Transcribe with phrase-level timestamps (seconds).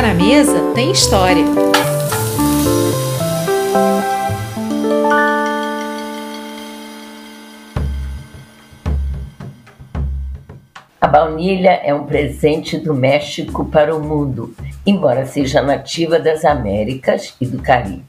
[0.00, 1.44] Na mesa tem história.
[11.00, 14.54] A baunilha é um presente do México para o mundo,
[14.86, 18.06] embora seja nativa das Américas e do Caribe.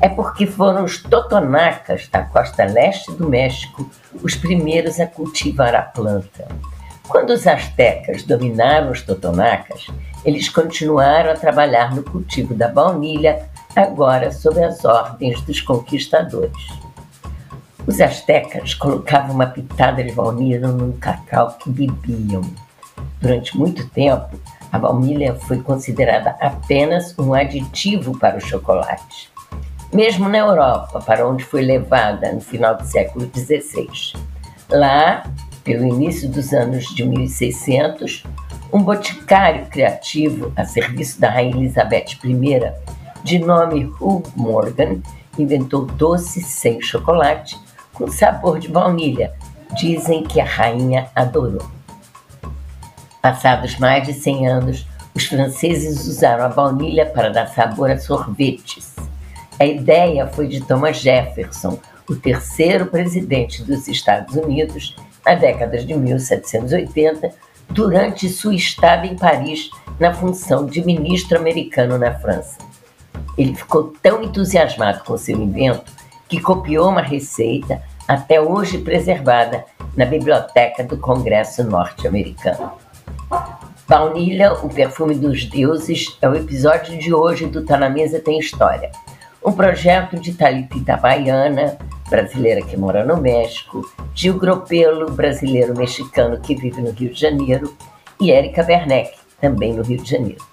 [0.00, 3.90] É porque foram os totonacas da costa leste do México
[4.22, 6.46] os primeiros a cultivar a planta.
[7.08, 9.86] Quando os astecas dominaram os totonacas,
[10.24, 16.66] eles continuaram a trabalhar no cultivo da baunilha, agora sob as ordens dos conquistadores.
[17.86, 22.42] Os astecas colocavam uma pitada de baunilha num cacau que bebiam.
[23.20, 24.40] Durante muito tempo,
[24.72, 29.30] a baunilha foi considerada apenas um aditivo para o chocolate,
[29.92, 33.88] mesmo na Europa, para onde foi levada no final do século XVI.
[34.68, 35.22] Lá,
[35.66, 38.22] pelo início dos anos de 1600,
[38.72, 42.72] um boticário criativo a serviço da Rainha Elizabeth I,
[43.24, 45.00] de nome Hugh Morgan,
[45.36, 47.58] inventou doce sem chocolate
[47.92, 49.34] com sabor de baunilha.
[49.76, 51.68] Dizem que a rainha adorou.
[53.20, 58.94] Passados mais de 100 anos, os franceses usaram a baunilha para dar sabor a sorvetes.
[59.58, 61.76] A ideia foi de Thomas Jefferson,
[62.08, 64.94] o terceiro presidente dos Estados Unidos,
[65.26, 67.30] na década de 1780,
[67.68, 72.58] durante sua estada em Paris na função de ministro americano na França.
[73.36, 75.92] Ele ficou tão entusiasmado com seu invento
[76.28, 79.64] que copiou uma receita até hoje preservada
[79.96, 82.72] na biblioteca do Congresso norte-americano.
[83.88, 88.38] Baunilha, o perfume dos deuses, é o episódio de hoje do Tá na Mesa Tem
[88.38, 88.90] História,
[89.44, 93.82] um projeto de Thalita Itabaiana, brasileira que mora no México,
[94.14, 97.76] Gil Gropelo, brasileiro mexicano que vive no Rio de Janeiro,
[98.20, 100.44] e Érica Werneck, também no Rio de Janeiro.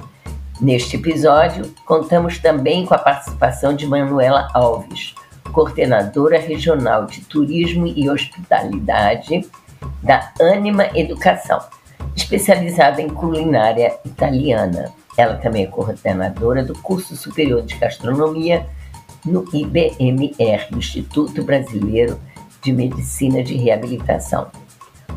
[0.62, 5.16] Neste episódio, contamos também com a participação de Manuela Alves,
[5.52, 9.48] coordenadora regional de turismo e hospitalidade
[10.02, 11.60] da Anima Educação,
[12.16, 14.92] especializada em culinária italiana.
[15.18, 18.66] Ela também é coordenadora do curso superior de gastronomia
[19.26, 22.20] no IBMR, Instituto Brasileiro
[22.62, 24.48] de Medicina de Reabilitação.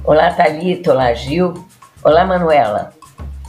[0.05, 1.55] Olá, Thalita, olá, Gil.
[2.03, 2.93] Olá, Manuela.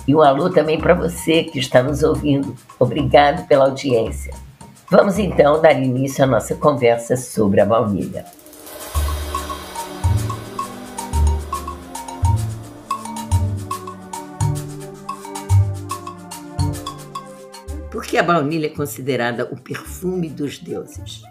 [0.07, 2.55] E um alô também para você que está nos ouvindo.
[2.79, 4.33] Obrigado pela audiência.
[4.89, 8.25] Vamos então dar início à nossa conversa sobre a baunilha.
[18.17, 21.21] Que a baunilha é considerada o perfume dos deuses?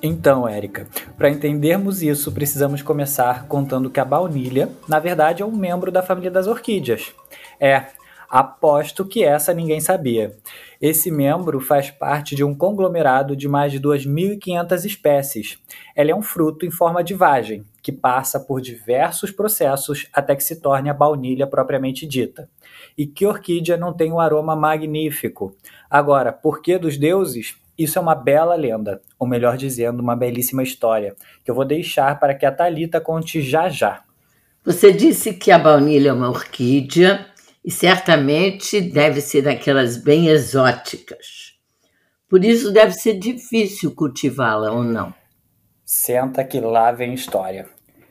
[0.00, 0.86] Então, Érica,
[1.18, 6.00] para entendermos isso, precisamos começar contando que a baunilha, na verdade, é um membro da
[6.00, 7.12] família das orquídeas.
[7.58, 7.86] É,
[8.32, 10.34] aposto que essa ninguém sabia.
[10.80, 15.58] Esse membro faz parte de um conglomerado de mais de 2.500 espécies.
[15.94, 20.42] Ela é um fruto em forma de vagem, que passa por diversos processos até que
[20.42, 22.48] se torne a baunilha propriamente dita.
[22.96, 25.54] E que orquídea não tem um aroma magnífico?
[25.90, 27.56] Agora, por que dos deuses?
[27.76, 32.18] Isso é uma bela lenda, ou melhor dizendo, uma belíssima história, que eu vou deixar
[32.18, 34.02] para que a Talita conte já já.
[34.64, 37.26] Você disse que a baunilha é uma orquídea
[37.64, 41.52] e certamente deve ser daquelas bem exóticas.
[42.28, 45.14] Por isso deve ser difícil cultivá-la ou não.
[45.84, 47.68] Senta que lá vem história.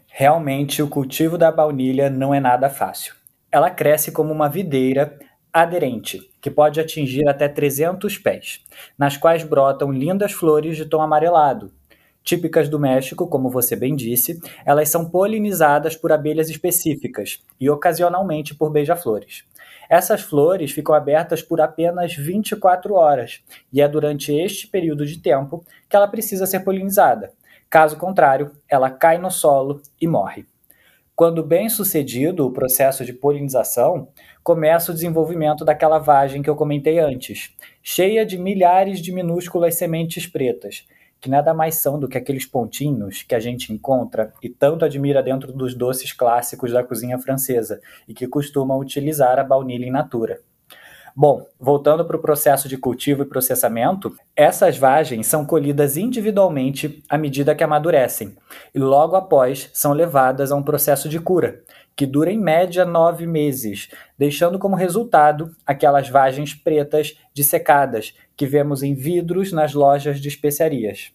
[0.07, 3.15] Realmente o cultivo da baunilha não é nada fácil.
[3.51, 5.17] Ela cresce como uma videira
[5.51, 8.61] aderente, que pode atingir até 300 pés,
[8.97, 11.73] nas quais brotam lindas flores de tom amarelado.
[12.23, 18.53] Típicas do México, como você bem disse, elas são polinizadas por abelhas específicas e ocasionalmente
[18.53, 19.43] por beija-flores.
[19.89, 23.41] Essas flores ficam abertas por apenas 24 horas
[23.73, 27.33] e é durante este período de tempo que ela precisa ser polinizada.
[27.69, 30.45] Caso contrário, ela cai no solo e morre.
[31.15, 34.07] Quando bem sucedido o processo de polinização,
[34.43, 40.25] começa o desenvolvimento daquela vagem que eu comentei antes, cheia de milhares de minúsculas sementes
[40.25, 40.87] pretas,
[41.21, 45.21] que nada mais são do que aqueles pontinhos que a gente encontra e tanto admira
[45.21, 50.39] dentro dos doces clássicos da cozinha francesa e que costumam utilizar a baunilha in natura.
[51.15, 57.17] Bom, voltando para o processo de cultivo e processamento, essas vagens são colhidas individualmente à
[57.17, 58.35] medida que amadurecem
[58.73, 61.61] e logo após são levadas a um processo de cura,
[61.95, 68.81] que dura em média nove meses, deixando como resultado aquelas vagens pretas dissecadas que vemos
[68.81, 71.11] em vidros nas lojas de especiarias.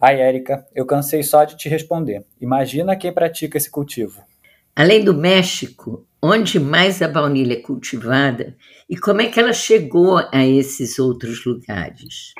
[0.00, 2.24] Ai, Érica, eu cansei só de te responder.
[2.40, 4.20] Imagina quem pratica esse cultivo.
[4.74, 8.56] Além do México, onde mais a baunilha é cultivada
[8.90, 12.34] e como é que ela chegou a esses outros lugares?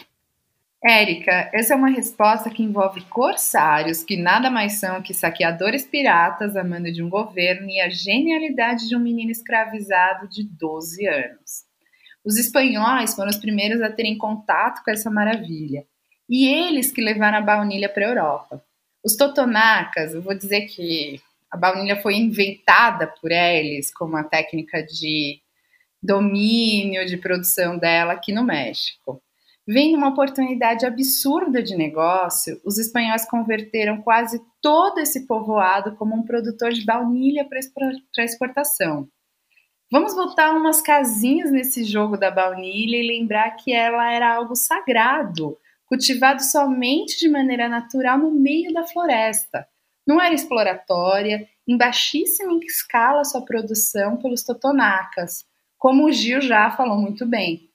[0.84, 6.56] Érica, essa é uma resposta que envolve corsários, que nada mais são que saqueadores piratas
[6.56, 11.67] a mando de um governo e a genialidade de um menino escravizado de 12 anos.
[12.28, 15.86] Os espanhóis foram os primeiros a terem contato com essa maravilha,
[16.28, 18.62] e eles que levaram a baunilha para a Europa.
[19.02, 21.18] Os totonacas, eu vou dizer que
[21.50, 25.40] a baunilha foi inventada por eles como uma técnica de
[26.02, 29.22] domínio de produção dela aqui no México.
[29.66, 36.22] Vendo uma oportunidade absurda de negócio, os espanhóis converteram quase todo esse povoado como um
[36.22, 39.08] produtor de baunilha para exportação.
[39.90, 45.56] Vamos voltar umas casinhas nesse jogo da baunilha e lembrar que ela era algo sagrado,
[45.86, 49.66] cultivado somente de maneira natural no meio da floresta
[50.08, 55.44] não era exploratória, em baixíssima escala sua produção pelos totonacas,
[55.76, 57.68] como o Gil já falou muito bem.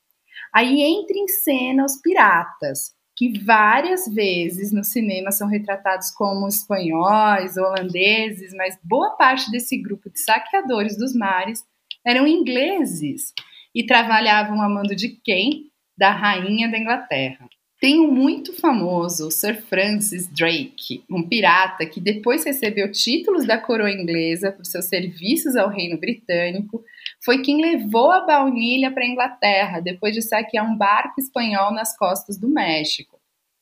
[0.51, 7.55] Aí entra em cena os piratas, que várias vezes no cinema são retratados como espanhóis,
[7.55, 11.63] holandeses, mas boa parte desse grupo de saqueadores dos mares
[12.05, 13.33] eram ingleses
[13.73, 15.71] e trabalhavam a mando de quem?
[15.97, 17.47] Da rainha da Inglaterra.
[17.83, 23.91] Tem um muito famoso, Sir Francis Drake, um pirata que depois recebeu títulos da coroa
[23.91, 26.81] inglesa por seus serviços ao reino britânico,
[27.25, 31.93] foi quem levou a baunilha para a Inglaterra depois de saquear um barco espanhol nas
[31.97, 33.19] costas do México.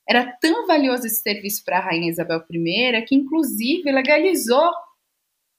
[0.08, 4.70] Era tão valioso esse serviço para a rainha Isabel I que, inclusive, legalizou,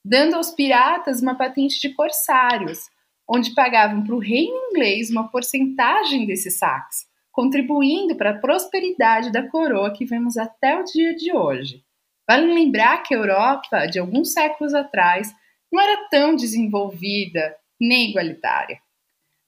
[0.04, 2.90] dando aos piratas uma patente de corsários,
[3.28, 9.48] onde pagavam para o reino inglês uma porcentagem desses saques contribuindo para a prosperidade da
[9.48, 11.82] coroa que vemos até o dia de hoje.
[12.28, 15.34] Vale lembrar que a Europa, de alguns séculos atrás,
[15.72, 18.78] não era tão desenvolvida nem igualitária.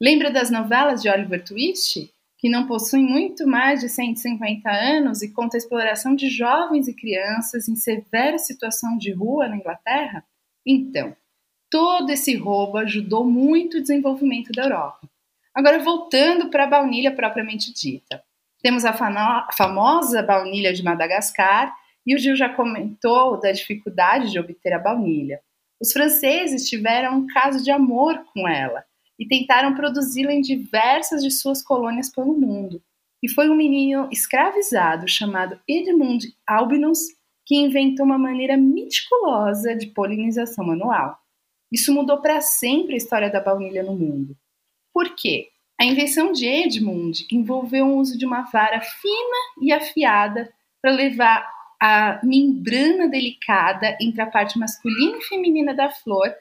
[0.00, 5.32] Lembra das novelas de Oliver Twist, que não possuem muito mais de 150 anos e
[5.32, 10.24] conta a exploração de jovens e crianças em severa situação de rua na Inglaterra?
[10.66, 11.16] Então,
[11.70, 15.08] todo esse roubo ajudou muito o desenvolvimento da Europa.
[15.55, 18.22] Agora, voltando para a baunilha propriamente dita.
[18.62, 18.93] Temos a
[19.52, 21.75] famosa baunilha de Madagascar
[22.06, 25.40] e o Gil já comentou da dificuldade de obter a baunilha.
[25.81, 28.84] Os franceses tiveram um caso de amor com ela
[29.19, 32.82] e tentaram produzi-la em diversas de suas colônias pelo mundo.
[33.22, 37.00] E foi um menino escravizado chamado Edmund Albinus
[37.44, 41.19] que inventou uma maneira meticulosa de polinização manual.
[41.70, 44.37] Isso mudou para sempre a história da baunilha no mundo.
[44.93, 45.49] Por quê?
[45.81, 51.46] A invenção de Edmund envolveu o uso de uma vara fina e afiada para levar
[51.81, 56.32] a membrana delicada entre a parte masculina e feminina da flor,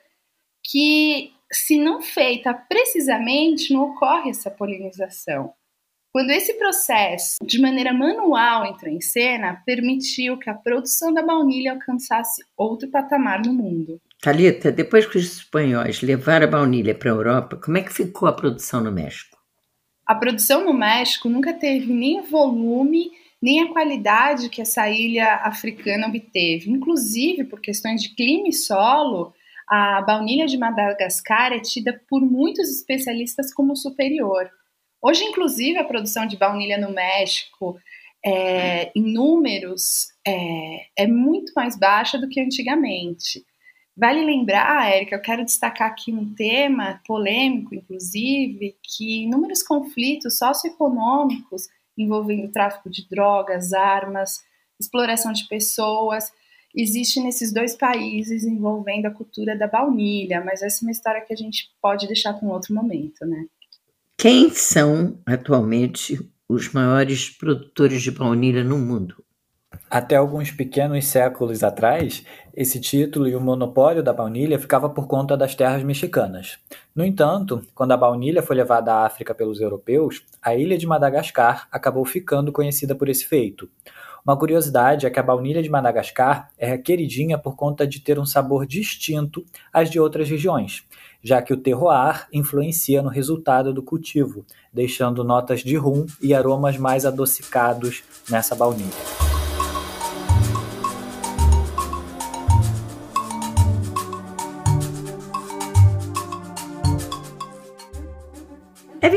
[0.64, 5.54] que, se não feita precisamente, não ocorre essa polinização.
[6.14, 11.72] Quando esse processo, de maneira manual, entrou em cena, permitiu que a produção da baunilha
[11.72, 14.00] alcançasse outro patamar no mundo.
[14.22, 18.28] Talita, depois que os espanhóis levaram a baunilha para a Europa, como é que ficou
[18.30, 19.36] a produção no México?
[20.06, 23.12] A produção no México nunca teve nem o volume
[23.44, 26.72] nem a qualidade que essa ilha africana obteve.
[26.72, 29.34] Inclusive, por questões de clima e solo,
[29.68, 34.50] a baunilha de Madagascar é tida por muitos especialistas como superior.
[35.04, 37.78] Hoje, inclusive, a produção de baunilha no México,
[38.26, 43.46] é, em números, é, é muito mais baixa do que antigamente.
[43.98, 51.68] Vale lembrar, Érica, eu quero destacar aqui um tema polêmico, inclusive, que inúmeros conflitos socioeconômicos
[51.98, 54.40] envolvendo tráfico de drogas, armas,
[54.80, 56.32] exploração de pessoas,
[56.74, 61.34] existe nesses dois países envolvendo a cultura da baunilha, mas essa é uma história que
[61.34, 63.46] a gente pode deixar para um outro momento, né?
[64.24, 69.22] Quem são atualmente os maiores produtores de baunilha no mundo?
[69.90, 72.24] Até alguns pequenos séculos atrás,
[72.56, 76.58] esse título e o monopólio da baunilha ficava por conta das terras mexicanas.
[76.96, 81.68] No entanto, quando a baunilha foi levada à África pelos europeus, a ilha de Madagascar
[81.70, 83.68] acabou ficando conhecida por esse feito.
[84.26, 88.26] Uma curiosidade é que a baunilha de Madagascar é queridinha por conta de ter um
[88.26, 90.86] sabor distinto às de outras regiões,
[91.24, 96.78] já que o terroir influencia no resultado do cultivo, deixando notas de rum e aromas
[96.78, 99.34] mais adocicados nessa baunilha.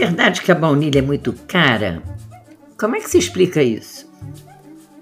[0.07, 2.03] verdade que a baunilha é muito cara?
[2.79, 4.11] Como é que se explica isso?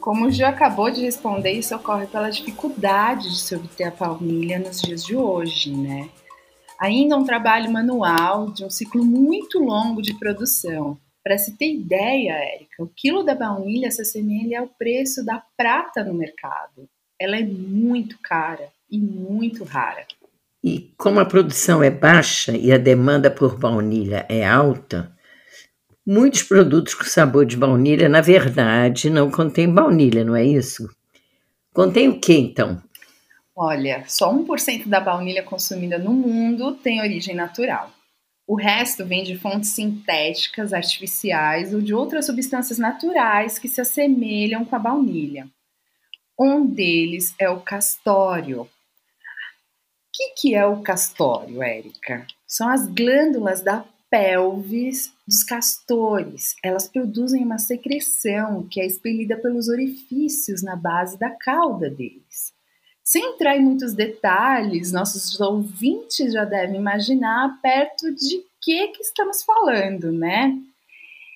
[0.01, 4.59] Como o Gil acabou de responder, isso ocorre pela dificuldade de se obter a baunilha
[4.59, 6.09] nos dias de hoje, né?
[6.85, 10.99] Ainda um trabalho manual de um ciclo muito longo de produção.
[11.25, 16.05] Para se ter ideia, Érica, o quilo da baunilha se assemelha ao preço da prata
[16.05, 16.87] no mercado.
[17.19, 20.05] Ela é muito cara e muito rara.
[20.63, 25.11] E como a produção é baixa e a demanda por baunilha é alta,
[26.07, 30.87] muitos produtos com sabor de baunilha, na verdade, não contêm baunilha, não é isso?
[31.73, 32.83] Contém o que então?
[33.57, 37.93] Olha, só 1% da baunilha consumida no mundo tem origem natural.
[38.47, 44.65] O resto vem de fontes sintéticas, artificiais ou de outras substâncias naturais que se assemelham
[44.65, 45.49] com a baunilha.
[46.39, 48.63] Um deles é o castório.
[48.63, 48.69] O
[50.13, 52.27] que, que é o castório, Érica?
[52.47, 56.55] São as glândulas da pelvis dos castores.
[56.63, 62.44] Elas produzem uma secreção que é expelida pelos orifícios na base da cauda deles.
[63.05, 69.43] Sem entrar em muitos detalhes, nossos ouvintes já devem imaginar perto de que, que estamos
[69.43, 70.59] falando, né?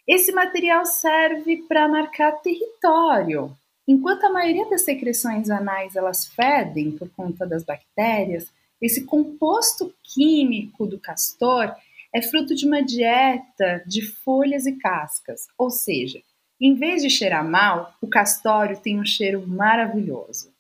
[0.07, 3.55] Esse material serve para marcar território.
[3.87, 10.87] Enquanto a maioria das secreções anais elas fedem por conta das bactérias, esse composto químico
[10.87, 11.77] do castor
[12.15, 16.23] é fruto de uma dieta de folhas e cascas, ou seja,
[16.59, 20.51] em vez de cheirar mal, o castório tem um cheiro maravilhoso.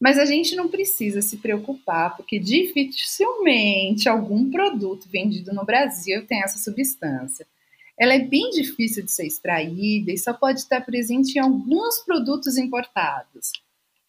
[0.00, 6.42] Mas a gente não precisa se preocupar, porque dificilmente algum produto vendido no Brasil tem
[6.42, 7.46] essa substância.
[7.98, 12.56] Ela é bem difícil de ser extraída e só pode estar presente em alguns produtos
[12.56, 13.50] importados.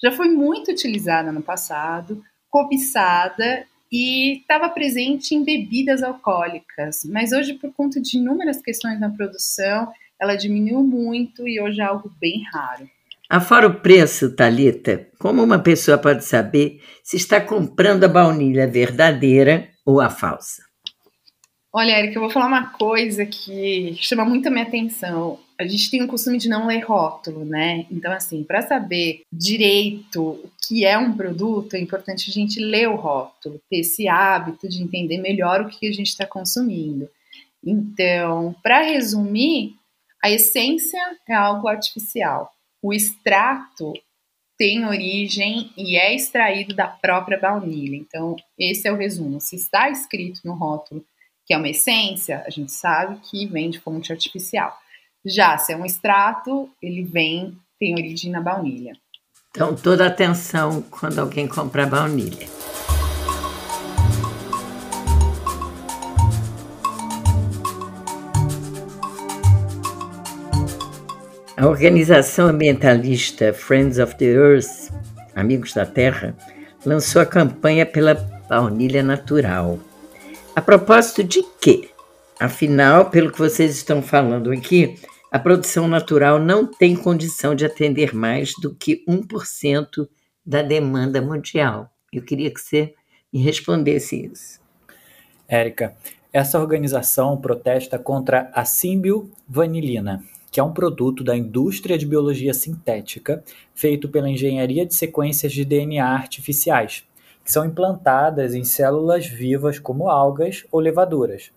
[0.01, 7.55] Já foi muito utilizada no passado, cobiçada e estava presente em bebidas alcoólicas, mas hoje,
[7.55, 12.43] por conta de inúmeras questões na produção, ela diminuiu muito e hoje é algo bem
[12.53, 12.87] raro.
[13.31, 19.69] Afora o preço, Talita, como uma pessoa pode saber se está comprando a baunilha verdadeira
[19.85, 20.63] ou a falsa?
[21.71, 25.37] Olha, Erika, eu vou falar uma coisa que chama muito a minha atenção.
[25.59, 27.85] A gente tem o costume de não ler rótulo, né?
[27.91, 32.89] Então, assim, para saber direito o que é um produto, é importante a gente ler
[32.89, 37.07] o rótulo, ter esse hábito de entender melhor o que a gente está consumindo.
[37.63, 39.75] Então, para resumir,
[40.23, 43.93] a essência é algo artificial o extrato
[44.57, 47.95] tem origem e é extraído da própria baunilha.
[47.95, 49.39] Então, esse é o resumo.
[49.39, 51.03] Se está escrito no rótulo
[51.45, 54.77] que é uma essência, a gente sabe que vem de fonte artificial.
[55.25, 58.95] Já se é um extrato, ele vem, tem origem na baunilha.
[59.49, 62.58] Então, toda atenção quando alguém compra baunilha.
[71.59, 74.93] A organização ambientalista Friends of the Earth,
[75.35, 76.33] Amigos da Terra,
[76.85, 78.15] lançou a campanha pela
[78.47, 79.77] baunilha natural.
[80.55, 81.89] A propósito de quê?
[82.39, 84.97] Afinal, pelo que vocês estão falando aqui,
[85.29, 90.07] a produção natural não tem condição de atender mais do que 1%
[90.45, 91.91] da demanda mundial.
[92.09, 92.93] Eu queria que você
[93.33, 94.61] me respondesse isso.
[95.45, 95.93] Érica,
[96.31, 102.53] essa organização protesta contra a símbio vanilina, que é um produto da indústria de biologia
[102.53, 107.05] sintética feito pela engenharia de sequências de DNA artificiais,
[107.43, 111.51] que são implantadas em células vivas como algas ou levaduras.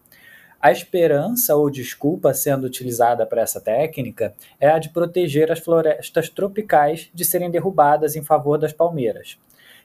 [0.60, 6.28] A esperança ou desculpa sendo utilizada para essa técnica é a de proteger as florestas
[6.28, 9.36] tropicais de serem derrubadas em favor das palmeiras.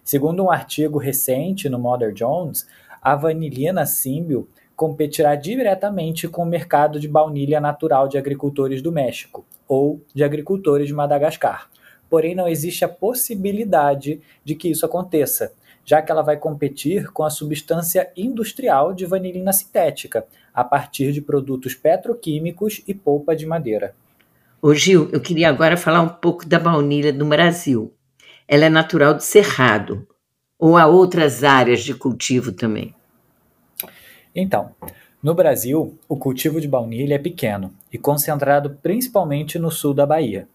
[0.04, 2.68] Segundo um artigo recente no Mother Jones,
[3.02, 9.44] a vanilina símbio competirá diretamente com o mercado de baunilha natural de agricultores do México
[9.68, 11.68] ou de agricultores de Madagascar.
[12.08, 15.52] Porém, não existe a possibilidade de que isso aconteça,
[15.84, 21.22] já que ela vai competir com a substância industrial de vanilina sintética, a partir de
[21.22, 23.96] produtos petroquímicos e polpa de madeira.
[24.62, 27.94] Ô Gil, eu queria agora falar um pouco da baunilha no Brasil.
[28.48, 30.08] Ela é natural do Cerrado,
[30.60, 32.97] ou há outras áreas de cultivo também?
[34.40, 34.70] Então,
[35.22, 40.48] no Brasil, o cultivo de baunilha é pequeno e concentrado principalmente no sul da Bahia.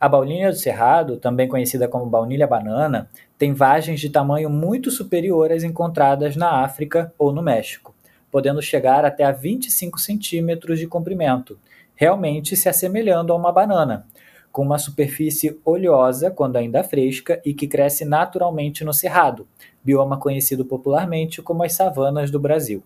[0.00, 3.08] A baunilha do Cerrado, também conhecida como baunilha banana,
[3.38, 7.94] tem vagens de tamanho muito superior às encontradas na África ou no México,
[8.32, 11.56] podendo chegar até a 25 centímetros de comprimento,
[11.94, 14.08] realmente se assemelhando a uma banana,
[14.50, 19.46] com uma superfície oleosa quando ainda fresca e que cresce naturalmente no Cerrado,
[19.84, 22.82] bioma conhecido popularmente como as savanas do Brasil.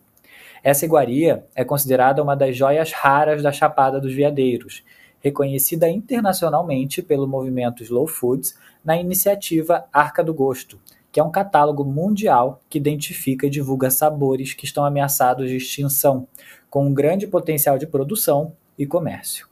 [0.64, 4.82] Essa iguaria é considerada uma das joias raras da Chapada dos Veadeiros,
[5.20, 10.80] reconhecida internacionalmente pelo movimento Slow Foods na iniciativa Arca do Gosto,
[11.12, 16.26] que é um catálogo mundial que identifica e divulga sabores que estão ameaçados de extinção,
[16.70, 19.46] com um grande potencial de produção e comércio.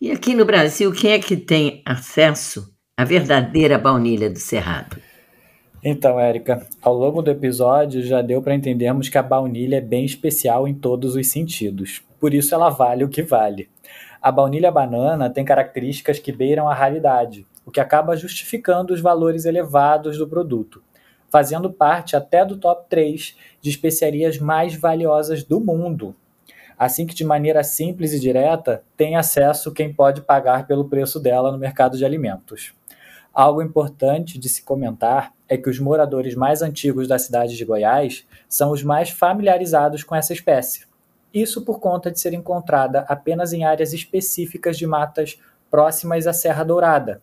[0.00, 4.96] E aqui no Brasil, quem é que tem acesso à verdadeira baunilha do Cerrado?
[5.84, 10.04] Então, Érica, ao longo do episódio já deu para entendermos que a baunilha é bem
[10.04, 12.02] especial em todos os sentidos.
[12.20, 13.68] Por isso ela vale o que vale.
[14.20, 19.44] A baunilha banana tem características que beiram a raridade, o que acaba justificando os valores
[19.44, 20.80] elevados do produto,
[21.28, 26.14] fazendo parte até do top 3 de especiarias mais valiosas do mundo.
[26.78, 31.50] Assim que, de maneira simples e direta, tem acesso quem pode pagar pelo preço dela
[31.50, 32.72] no mercado de alimentos.
[33.34, 38.26] Algo importante de se comentar é que os moradores mais antigos da cidade de Goiás
[38.48, 40.84] são os mais familiarizados com essa espécie.
[41.32, 46.62] Isso por conta de ser encontrada apenas em áreas específicas de matas próximas à Serra
[46.62, 47.22] Dourada,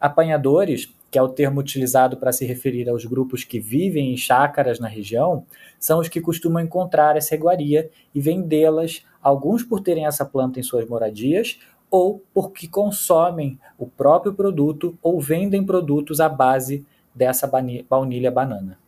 [0.00, 4.78] Apanhadores, que é o termo utilizado para se referir aos grupos que vivem em chácaras
[4.78, 5.44] na região,
[5.78, 10.62] são os que costumam encontrar essa iguaria e vendê-las, alguns por terem essa planta em
[10.62, 11.58] suas moradias,
[11.90, 17.50] ou porque consomem o próprio produto ou vendem produtos à base dessa
[17.88, 18.78] baunilha banana.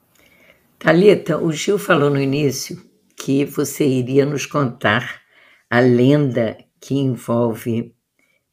[0.78, 2.80] Talita, o Gil falou no início
[3.16, 5.22] que você iria nos contar
[5.68, 7.94] a lenda que envolve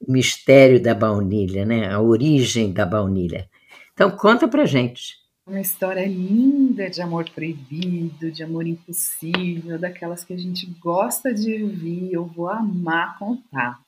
[0.07, 1.91] mistério da baunilha, né?
[1.91, 3.49] A origem da baunilha.
[3.93, 5.15] Então conta pra gente.
[5.47, 11.61] Uma história linda de amor proibido, de amor impossível, daquelas que a gente gosta de
[11.61, 13.79] ouvir, eu vou amar contar.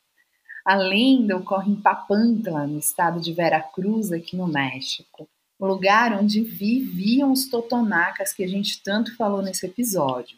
[0.68, 5.26] A lenda ocorre em Papantla, no estado de Veracruz, aqui no México,
[5.58, 10.38] o lugar onde viviam os totonacas que a gente tanto falou nesse episódio.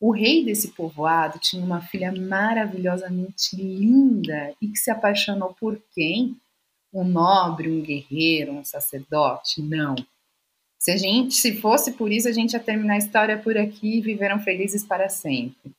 [0.00, 6.36] O rei desse povoado tinha uma filha maravilhosamente linda e que se apaixonou por quem?
[6.94, 9.60] Um nobre, um guerreiro, um sacerdote?
[9.60, 9.96] Não.
[10.78, 13.98] Se a gente, se fosse por isso, a gente ia terminar a história por aqui
[13.98, 15.74] e viveram felizes para sempre.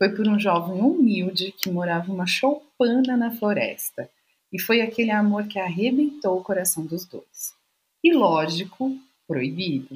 [0.00, 4.08] Foi por um jovem humilde que morava uma choupana na floresta.
[4.50, 7.52] E foi aquele amor que arrebentou o coração dos dois.
[8.02, 8.96] E lógico,
[9.28, 9.90] proibido.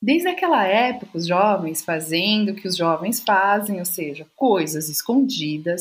[0.00, 5.80] Desde aquela época, os jovens fazendo o que os jovens fazem, ou seja, coisas escondidas,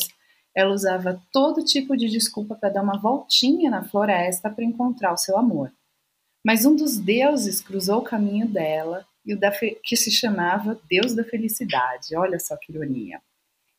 [0.55, 5.17] ela usava todo tipo de desculpa para dar uma voltinha na floresta para encontrar o
[5.17, 5.71] seu amor.
[6.43, 9.39] Mas um dos deuses cruzou o caminho dela e o
[9.84, 12.15] que se chamava Deus da Felicidade.
[12.15, 13.21] Olha só que ironia.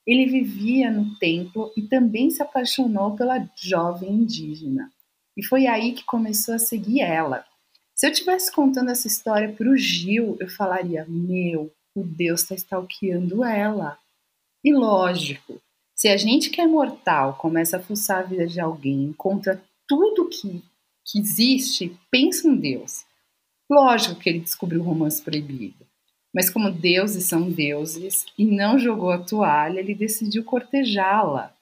[0.07, 4.91] Ele vivia no templo e também se apaixonou pela jovem indígena.
[5.37, 7.45] E foi aí que começou a seguir ela.
[7.95, 12.55] Se eu estivesse contando essa história para o Gil, eu falaria: Meu, o Deus está
[12.55, 13.99] stalkeando ela.
[14.65, 15.61] E lógico,
[15.95, 20.29] se a gente que é mortal começa a fuçar a vida de alguém, encontra tudo
[20.29, 20.63] que,
[21.05, 23.05] que existe, pensa em Deus.
[23.71, 25.87] Lógico que ele descobriu o romance proibido.
[26.35, 31.53] Mas como deuses são deuses e não jogou a toalha, ele decidiu cortejá-la.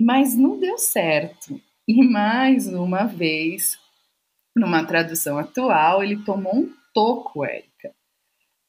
[0.00, 1.60] Mas não deu certo.
[1.88, 3.78] E mais uma vez,
[4.54, 7.94] numa tradução atual, ele tomou um toco, Érica.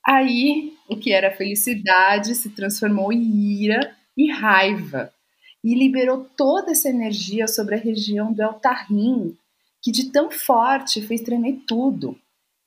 [0.05, 5.13] Aí, o que era felicidade se transformou em ira e raiva
[5.63, 9.37] e liberou toda essa energia sobre a região do El Tarrim,
[9.81, 12.19] que de tão forte fez tremer tudo.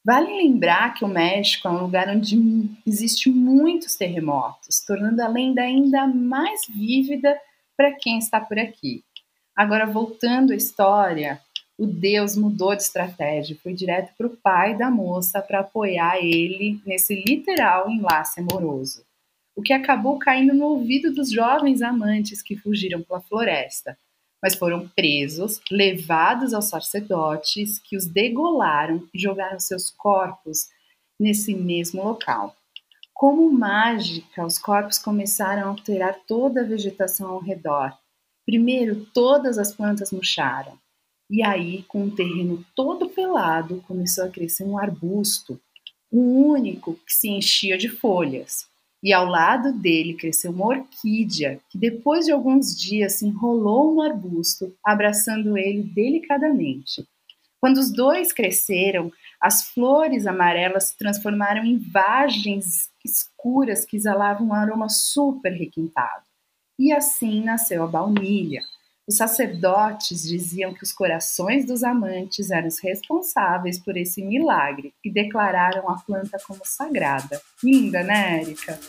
[0.07, 2.39] Vale lembrar que o México é um lugar onde
[2.87, 7.37] existe muitos terremotos, tornando a lenda ainda mais vívida
[7.77, 9.03] para quem está por aqui.
[9.57, 11.41] Agora, voltando à história,
[11.77, 16.81] o Deus mudou de estratégia, foi direto para o pai da moça para apoiar ele
[16.87, 19.05] nesse literal enlace amoroso,
[19.57, 23.99] o que acabou caindo no ouvido dos jovens amantes que fugiram pela floresta,
[24.43, 30.69] mas foram presos, levados aos sacerdotes que os degolaram e jogaram seus corpos
[31.19, 32.55] nesse mesmo local.
[33.15, 37.97] Como mágica, os corpos começaram a alterar toda a vegetação ao redor.
[38.45, 40.79] Primeiro, todas as plantas murcharam.
[41.29, 45.59] E aí, com o terreno todo pelado, começou a crescer um arbusto,
[46.13, 48.69] um único que se enchia de folhas.
[49.07, 54.03] E ao lado dele cresceu uma orquídea, que depois de alguns dias se enrolou no
[54.03, 57.07] arbusto, abraçando ele delicadamente.
[57.61, 64.53] Quando os dois cresceram, as flores amarelas se transformaram em vagens escuras que exalavam um
[64.53, 66.25] aroma super requintado.
[66.77, 68.63] E assim nasceu a baunilha,
[69.09, 75.13] os sacerdotes diziam que os corações dos amantes eram os responsáveis por esse milagre e
[75.13, 77.41] declararam a planta como sagrada.
[77.63, 78.81] Linda, né, Érica?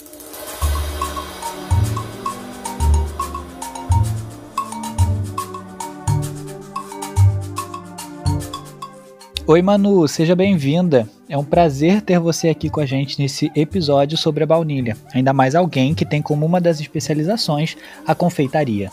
[9.46, 11.08] Oi, Manu, seja bem-vinda.
[11.30, 15.32] É um prazer ter você aqui com a gente nesse episódio sobre a baunilha, ainda
[15.32, 18.92] mais alguém que tem como uma das especializações a confeitaria.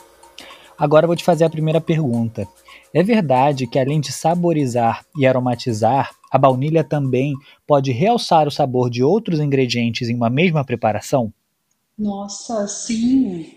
[0.78, 2.46] Agora vou te fazer a primeira pergunta.
[2.92, 7.32] É verdade que além de saborizar e aromatizar, a baunilha também
[7.66, 11.32] pode realçar o sabor de outros ingredientes em uma mesma preparação?
[11.98, 13.54] Nossa, sim.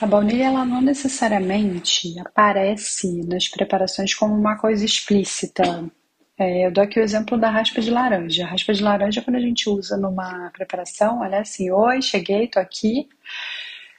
[0.00, 5.90] A baunilha ela não necessariamente aparece nas preparações como uma coisa explícita.
[6.38, 8.44] É, eu dou aqui o exemplo da raspa de laranja.
[8.44, 12.58] A raspa de laranja, quando a gente usa numa preparação, olha assim: Oi, cheguei, tô
[12.58, 13.08] aqui.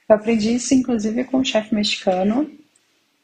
[0.08, 2.50] Eu aprendi isso, inclusive, com o chefe mexicano.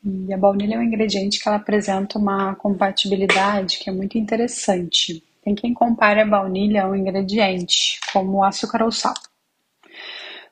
[0.02, 5.22] E a baunilha é um ingrediente que ela apresenta uma compatibilidade que é muito interessante.
[5.42, 9.14] Tem quem compare a baunilha a um ingrediente, como açúcar ou sal.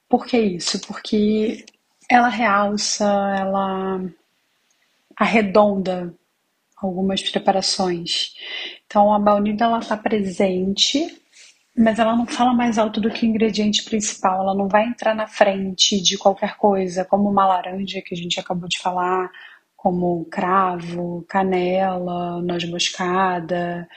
[0.08, 0.80] Por que isso?
[0.86, 1.64] Porque
[2.10, 3.04] ela realça,
[3.38, 4.00] ela
[5.16, 6.14] arredonda
[6.76, 8.34] algumas preparações.
[8.86, 11.20] Então a baunilha ela está presente,
[11.78, 14.42] mas ela não fala mais alto do que o ingrediente principal.
[14.42, 18.40] Ela não vai entrar na frente de qualquer coisa, como uma laranja que a gente
[18.40, 19.30] acabou de falar,
[19.76, 23.88] como cravo, canela, noz moscada.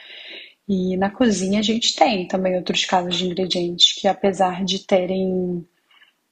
[0.68, 5.66] E na cozinha a gente tem também outros casos de ingredientes que, apesar de terem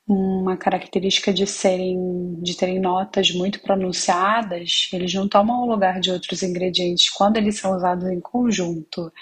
[0.06, 6.10] uma característica de serem de terem notas muito pronunciadas, eles não tomam o lugar de
[6.10, 9.12] outros ingredientes quando eles são usados em conjunto.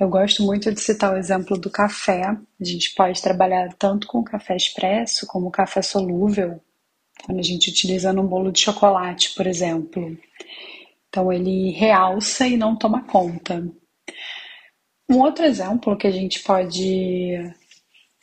[0.00, 2.22] Eu gosto muito de citar o exemplo do café.
[2.22, 6.58] A gente pode trabalhar tanto com café expresso como café solúvel,
[7.22, 10.16] quando a gente utiliza num bolo de chocolate, por exemplo.
[11.06, 13.62] Então ele realça e não toma conta.
[15.06, 17.52] Um outro exemplo que a gente pode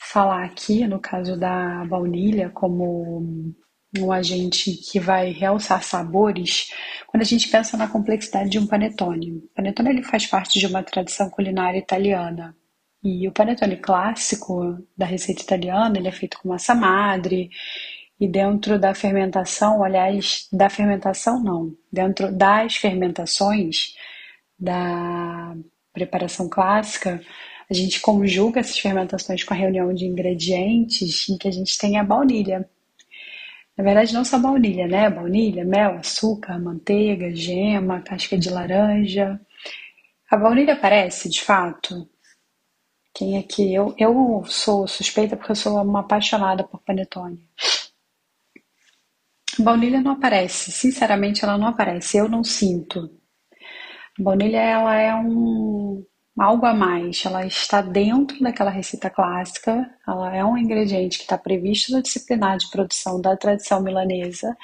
[0.00, 3.54] falar aqui, no caso da baunilha, como
[3.96, 6.72] um agente que vai realçar sabores,
[7.06, 9.38] quando a gente pensa na complexidade de um panetone.
[9.38, 12.54] O panetone ele faz parte de uma tradição culinária italiana.
[13.02, 17.50] E o panetone clássico da receita italiana, ele é feito com massa madre,
[18.20, 23.94] e dentro da fermentação, aliás, da fermentação não, dentro das fermentações
[24.58, 25.54] da
[25.92, 27.22] preparação clássica,
[27.70, 31.98] a gente conjuga essas fermentações com a reunião de ingredientes em que a gente tem
[31.98, 32.68] a baunilha.
[33.78, 35.08] Na verdade, não só baunilha, né?
[35.08, 39.40] Baunilha, mel, açúcar, manteiga, gema, casca de laranja.
[40.28, 42.10] A baunilha aparece, de fato?
[43.14, 47.48] Quem é que eu, eu sou suspeita porque eu sou uma apaixonada por panetone.
[49.60, 53.08] A baunilha não aparece, sinceramente ela não aparece, eu não sinto.
[54.18, 56.04] A baunilha ela é um,
[56.38, 57.22] algo a mais.
[57.24, 62.56] Ela está dentro daquela receita clássica, ela é um ingrediente que está previsto na disciplinar
[62.56, 64.56] de produção da tradição milanesa,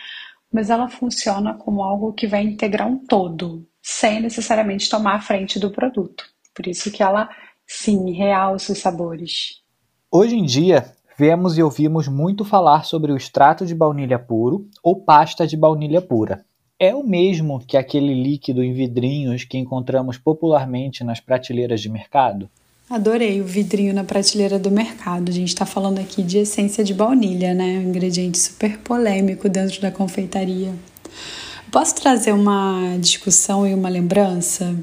[0.52, 5.58] mas ela funciona como algo que vai integrar um todo, sem necessariamente tomar a frente
[5.58, 6.24] do produto.
[6.54, 7.28] Por isso que ela,
[7.66, 9.62] sim, realça os sabores.
[10.10, 15.04] Hoje em dia, vemos e ouvimos muito falar sobre o extrato de baunilha puro ou
[15.04, 16.44] pasta de baunilha pura
[16.84, 22.48] é o mesmo que aquele líquido em vidrinhos que encontramos popularmente nas prateleiras de mercado?
[22.88, 25.30] Adorei o vidrinho na prateleira do mercado.
[25.30, 27.78] A gente está falando aqui de essência de baunilha, né?
[27.78, 30.72] Um ingrediente super polêmico dentro da confeitaria.
[31.72, 34.76] Posso trazer uma discussão e uma lembrança?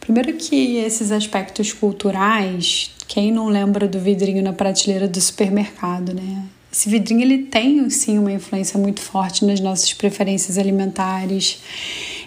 [0.00, 6.44] Primeiro que esses aspectos culturais, quem não lembra do vidrinho na prateleira do supermercado, né?
[6.72, 11.60] Esse vidrinho ele tem sim uma influência muito forte nas nossas preferências alimentares,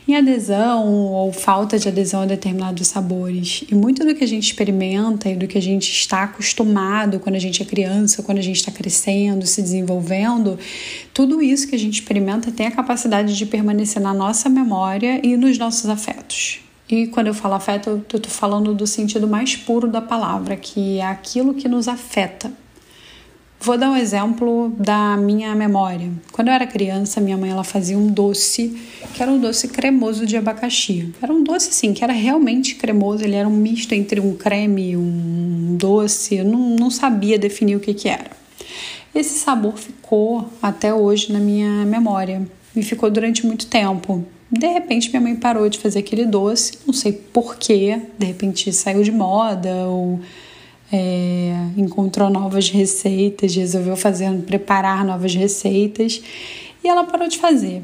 [0.05, 3.63] em adesão ou falta de adesão a determinados sabores.
[3.71, 7.35] E muito do que a gente experimenta e do que a gente está acostumado quando
[7.35, 10.59] a gente é criança, quando a gente está crescendo, se desenvolvendo,
[11.13, 15.37] tudo isso que a gente experimenta tem a capacidade de permanecer na nossa memória e
[15.37, 16.59] nos nossos afetos.
[16.89, 20.97] E quando eu falo afeto, eu estou falando do sentido mais puro da palavra, que
[20.97, 22.51] é aquilo que nos afeta
[23.63, 26.11] Vou dar um exemplo da minha memória.
[26.33, 28.77] Quando eu era criança, minha mãe ela fazia um doce
[29.13, 31.13] que era um doce cremoso de abacaxi.
[31.21, 34.89] Era um doce assim, que era realmente cremoso, ele era um misto entre um creme
[34.89, 38.31] e um doce, eu não, não sabia definir o que, que era.
[39.15, 42.45] Esse sabor ficou até hoje na minha memória
[42.75, 44.25] e ficou durante muito tempo.
[44.51, 49.03] De repente, minha mãe parou de fazer aquele doce, não sei porquê, de repente saiu
[49.03, 50.19] de moda ou
[50.95, 56.21] é, encontrou novas receitas, resolveu fazer, preparar novas receitas
[56.83, 57.81] e ela parou de fazer.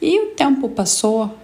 [0.00, 1.36] E o tempo passou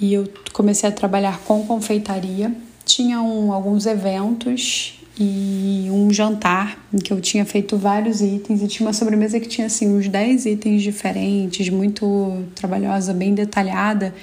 [0.00, 2.50] e eu comecei a trabalhar com confeitaria.
[2.86, 8.66] Tinha um, alguns eventos e um jantar em que eu tinha feito vários itens e
[8.66, 14.14] tinha uma sobremesa que tinha assim uns 10 itens diferentes, muito trabalhosa, bem detalhada.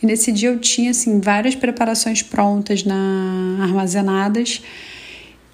[0.00, 4.62] E nesse dia eu tinha assim várias preparações prontas na armazenadas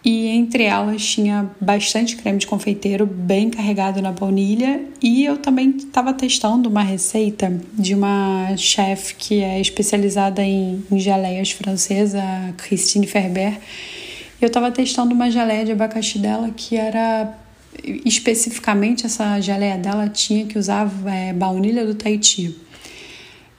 [0.04, 5.70] e entre elas tinha bastante creme de confeiteiro bem carregado na baunilha e eu também
[5.78, 12.22] estava testando uma receita de uma chefe que é especializada em, em geleias francesa,
[12.58, 13.58] Christine Ferber.
[14.40, 17.32] Eu estava testando uma geleia de abacaxi dela que era
[18.04, 22.54] especificamente essa geleia dela tinha que usar é, baunilha do Tahiti.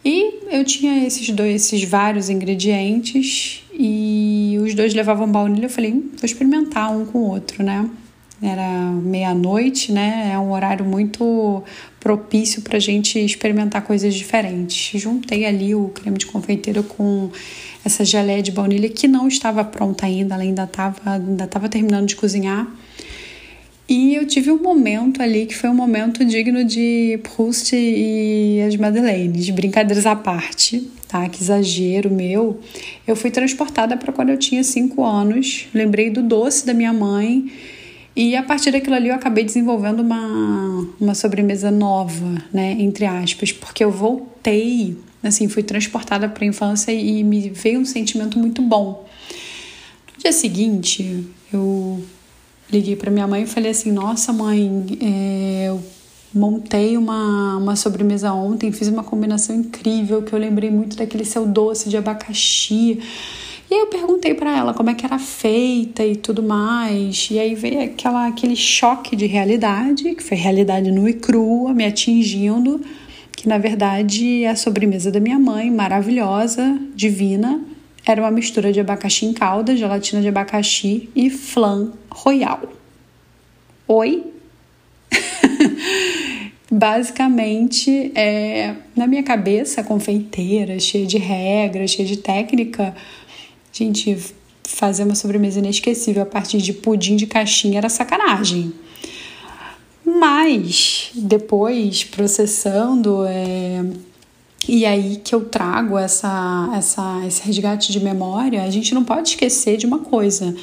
[0.03, 5.65] E eu tinha esses dois, esses vários ingredientes e os dois levavam baunilha.
[5.65, 7.89] Eu falei, hum, vou experimentar um com o outro, né?
[8.41, 10.31] Era meia-noite, né?
[10.33, 11.63] É um horário muito
[11.99, 14.99] propício para a gente experimentar coisas diferentes.
[14.99, 17.29] Juntei ali o creme de confeiteiro com
[17.83, 22.07] essa geleia de baunilha que não estava pronta ainda, ela ainda estava ainda tava terminando
[22.07, 22.67] de cozinhar.
[23.87, 28.75] E eu tive um momento ali que foi um momento digno de Proust e as
[28.75, 31.29] Madeleines, brincadeiras à parte, tá?
[31.29, 32.59] Que exagero meu.
[33.07, 37.49] Eu fui transportada para quando eu tinha cinco anos, lembrei do doce da minha mãe
[38.13, 42.75] e a partir daquilo ali eu acabei desenvolvendo uma, uma sobremesa nova, né?
[42.79, 47.85] Entre aspas, porque eu voltei, assim, fui transportada para a infância e me veio um
[47.85, 49.07] sentimento muito bom.
[50.15, 52.03] No dia seguinte, eu
[52.69, 55.81] liguei para minha mãe e falei assim: Nossa, mãe, é, eu
[56.35, 61.45] montei uma, uma sobremesa ontem, fiz uma combinação incrível que eu lembrei muito daquele seu
[61.45, 62.99] doce de abacaxi.
[63.71, 67.29] E aí eu perguntei para ela como é que era feita e tudo mais.
[67.31, 71.85] E aí veio aquela, aquele choque de realidade, que foi realidade nua e crua, me
[71.85, 72.81] atingindo,
[73.31, 77.61] que na verdade é a sobremesa da minha mãe, maravilhosa, divina,
[78.05, 82.61] era uma mistura de abacaxi em calda, gelatina de abacaxi e flan royal.
[83.87, 84.34] Oi?
[86.71, 92.95] Basicamente, é, na minha cabeça, confeiteira, cheia de regras, cheia de técnica,
[93.71, 94.17] gente,
[94.63, 98.73] fazer uma sobremesa inesquecível a partir de pudim de caixinha era sacanagem.
[100.03, 103.85] Mas depois, processando, é,
[104.67, 109.29] e aí que eu trago essa, essa, esse resgate de memória, a gente não pode
[109.29, 110.55] esquecer de uma coisa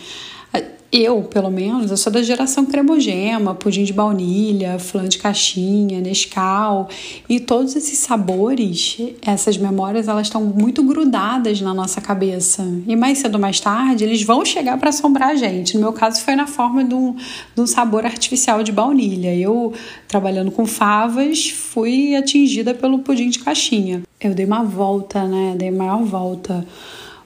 [0.92, 6.86] eu, pelo menos, eu sou da geração cremogema, pudim de baunilha, flan de caixinha, Nescau
[7.26, 12.62] e todos esses sabores, essas memórias, elas estão muito grudadas na nossa cabeça.
[12.86, 15.76] E mais cedo ou mais tarde, eles vão chegar para assombrar a gente.
[15.76, 19.34] No meu caso, foi na forma de um, de um sabor artificial de baunilha.
[19.34, 19.72] Eu,
[20.06, 24.02] trabalhando com favas, fui atingida pelo pudim de caixinha.
[24.20, 25.54] Eu dei uma volta, né?
[25.56, 26.66] Dei maior volta.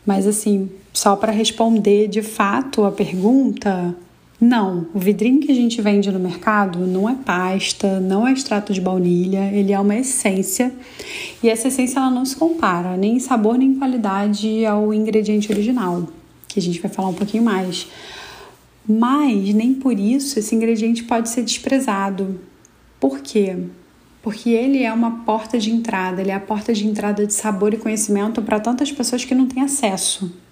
[0.06, 3.94] Mas assim, só para responder de fato a pergunta,
[4.40, 8.72] não, o vidrinho que a gente vende no mercado não é pasta, não é extrato
[8.72, 10.72] de baunilha, ele é uma essência
[11.42, 15.52] e essa essência ela não se compara nem em sabor nem em qualidade ao ingrediente
[15.52, 16.08] original,
[16.48, 17.86] que a gente vai falar um pouquinho mais.
[18.88, 22.40] Mas nem por isso esse ingrediente pode ser desprezado.
[22.98, 23.54] Por quê?
[24.22, 27.74] Porque ele é uma porta de entrada, ele é a porta de entrada de sabor
[27.74, 30.45] e conhecimento para tantas pessoas que não têm acesso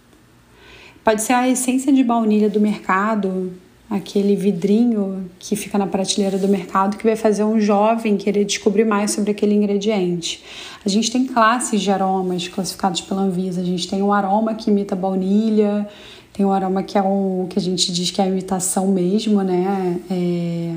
[1.05, 3.53] Pode ser a essência de baunilha do mercado,
[3.91, 8.87] aquele vidrinho que fica na prateleira do mercado que vai fazer um jovem querer descobrir
[8.87, 10.43] mais sobre aquele ingrediente.
[10.83, 13.61] A gente tem classes de aromas classificados pela Anvisa.
[13.61, 15.87] A gente tem um aroma que imita baunilha,
[16.33, 19.43] tem um aroma que é um que a gente diz que é a imitação mesmo,
[19.43, 20.01] né?
[20.11, 20.75] É,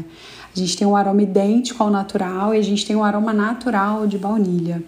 [0.53, 4.05] a gente tem um aroma idêntico ao natural e a gente tem um aroma natural
[4.05, 4.83] de baunilha.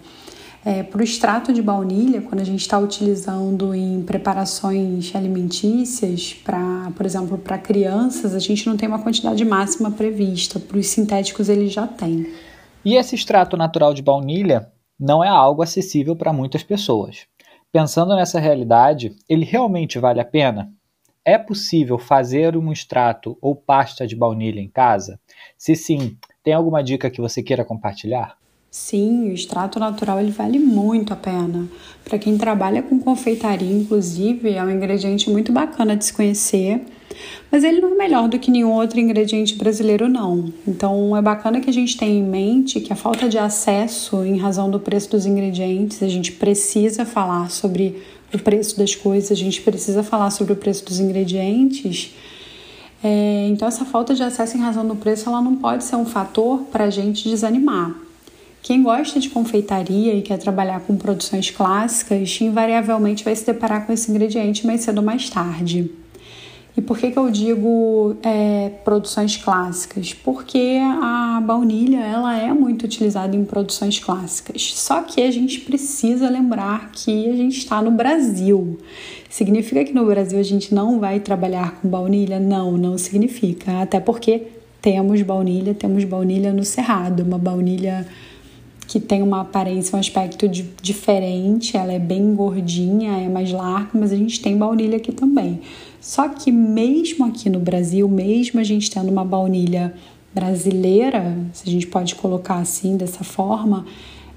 [0.64, 6.92] É, para o extrato de baunilha, quando a gente está utilizando em preparações alimentícias, para,
[6.94, 10.60] por exemplo, para crianças, a gente não tem uma quantidade máxima prevista.
[10.60, 12.26] Para os sintéticos, ele já tem.
[12.84, 17.26] E esse extrato natural de baunilha não é algo acessível para muitas pessoas.
[17.72, 20.70] Pensando nessa realidade, ele realmente vale a pena?
[21.24, 25.18] É possível fazer um extrato ou pasta de baunilha em casa?
[25.56, 28.36] Se sim, tem alguma dica que você queira compartilhar?
[28.70, 31.68] Sim, o extrato natural ele vale muito a pena.
[32.04, 36.80] Para quem trabalha com confeitaria, inclusive, é um ingrediente muito bacana de se conhecer,
[37.50, 40.52] mas ele não é melhor do que nenhum outro ingrediente brasileiro, não.
[40.68, 44.38] Então é bacana que a gente tenha em mente que a falta de acesso em
[44.38, 48.00] razão do preço dos ingredientes, a gente precisa falar sobre
[48.32, 52.14] o preço das coisas, a gente precisa falar sobre o preço dos ingredientes.
[53.02, 56.06] É, então essa falta de acesso em razão do preço ela não pode ser um
[56.06, 58.09] fator para a gente desanimar.
[58.62, 63.92] Quem gosta de confeitaria e quer trabalhar com produções clássicas, invariavelmente vai se deparar com
[63.92, 65.90] esse ingrediente mais cedo ou mais tarde.
[66.76, 70.14] E por que, que eu digo é, produções clássicas?
[70.14, 74.72] Porque a baunilha ela é muito utilizada em produções clássicas.
[74.76, 78.78] Só que a gente precisa lembrar que a gente está no Brasil.
[79.28, 82.38] Significa que no Brasil a gente não vai trabalhar com baunilha?
[82.38, 83.82] Não, não significa.
[83.82, 84.46] Até porque
[84.80, 88.06] temos baunilha, temos baunilha no cerrado, uma baunilha
[88.90, 93.90] que tem uma aparência, um aspecto de, diferente, ela é bem gordinha, é mais larga,
[93.94, 95.60] mas a gente tem baunilha aqui também.
[96.00, 99.94] Só que mesmo aqui no Brasil, mesmo a gente tendo uma baunilha
[100.34, 103.86] brasileira, se a gente pode colocar assim dessa forma,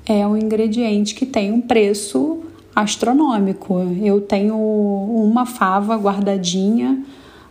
[0.05, 2.41] é um ingrediente que tem um preço
[2.75, 3.79] astronômico.
[4.03, 7.03] Eu tenho uma fava guardadinha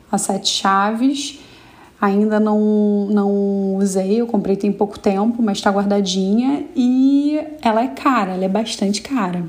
[0.08, 1.40] a sete chaves
[2.02, 7.86] Ainda não, não usei, eu comprei tem pouco tempo, mas está guardadinha e ela é
[7.86, 9.44] cara, ela é bastante cara.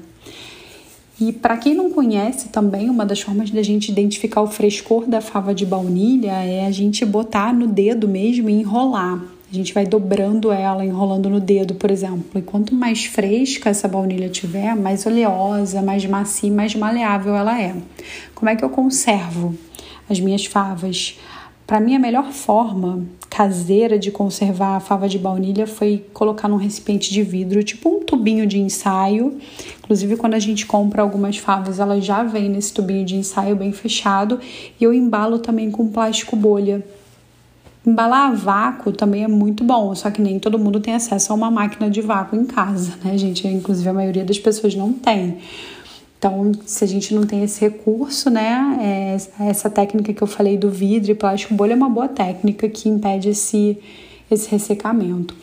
[1.19, 5.19] E para quem não conhece também, uma das formas da gente identificar o frescor da
[5.19, 9.19] fava de baunilha é a gente botar no dedo mesmo e enrolar.
[9.51, 12.39] A gente vai dobrando ela, enrolando no dedo, por exemplo.
[12.39, 17.75] E quanto mais fresca essa baunilha tiver, mais oleosa, mais macia, mais maleável ela é.
[18.35, 19.55] Como é que eu conservo
[20.07, 21.17] as minhas favas?
[21.65, 26.57] Para mim, a melhor forma caseira de conservar a fava de baunilha foi colocar num
[26.57, 29.39] recipiente de vidro, tipo um tubinho de ensaio.
[29.79, 33.71] Inclusive, quando a gente compra algumas favas, elas já vêm nesse tubinho de ensaio bem
[33.71, 34.39] fechado.
[34.79, 36.85] E eu embalo também com plástico bolha.
[37.85, 41.35] Embalar a vácuo também é muito bom, só que nem todo mundo tem acesso a
[41.35, 43.47] uma máquina de vácuo em casa, né, gente?
[43.47, 45.39] Inclusive, a maioria das pessoas não tem.
[46.23, 50.57] Então, se a gente não tem esse recurso, né, é, essa técnica que eu falei
[50.57, 53.77] do vidro e plástico bolha é uma boa técnica que impede esse,
[54.31, 55.35] esse ressecamento.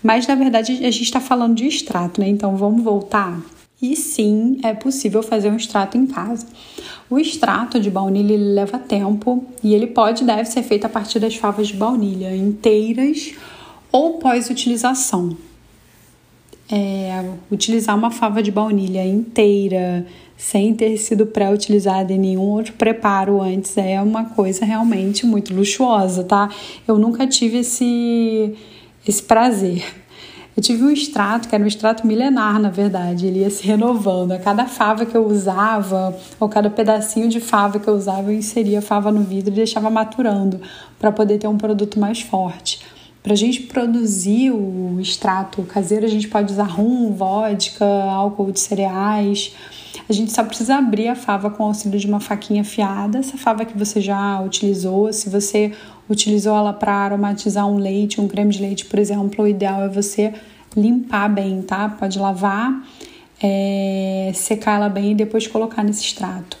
[0.00, 2.28] Mas, na verdade, a gente está falando de extrato, né?
[2.28, 3.40] Então, vamos voltar?
[3.82, 6.46] E sim, é possível fazer um extrato em casa.
[7.10, 11.18] O extrato de baunilha leva tempo e ele pode e deve ser feito a partir
[11.18, 13.32] das favas de baunilha inteiras
[13.90, 15.36] ou pós-utilização.
[16.70, 20.06] É, utilizar uma fava de baunilha inteira,
[20.38, 26.22] sem ter sido pré-utilizada em nenhum outro preparo antes, é uma coisa realmente muito luxuosa,
[26.22, 26.48] tá?
[26.86, 28.54] Eu nunca tive esse,
[29.06, 29.84] esse prazer.
[30.56, 34.32] Eu tive um extrato, que era um extrato milenar, na verdade, ele ia se renovando.
[34.32, 38.36] A cada fava que eu usava, ou cada pedacinho de fava que eu usava, eu
[38.36, 40.60] inseria a fava no vidro e deixava maturando
[41.00, 42.80] para poder ter um produto mais forte.
[43.22, 48.60] Para a gente produzir o extrato caseiro, a gente pode usar rum, vodka, álcool de
[48.60, 49.52] cereais.
[50.08, 53.36] A gente só precisa abrir a fava com o auxílio de uma faquinha afiada, essa
[53.36, 55.12] fava que você já utilizou.
[55.12, 55.72] Se você
[56.08, 59.88] utilizou ela para aromatizar um leite, um creme de leite, por exemplo, o ideal é
[59.88, 60.32] você
[60.74, 61.90] limpar bem, tá?
[61.90, 62.88] Pode lavar,
[63.42, 66.56] é, secar ela bem e depois colocar nesse extrato.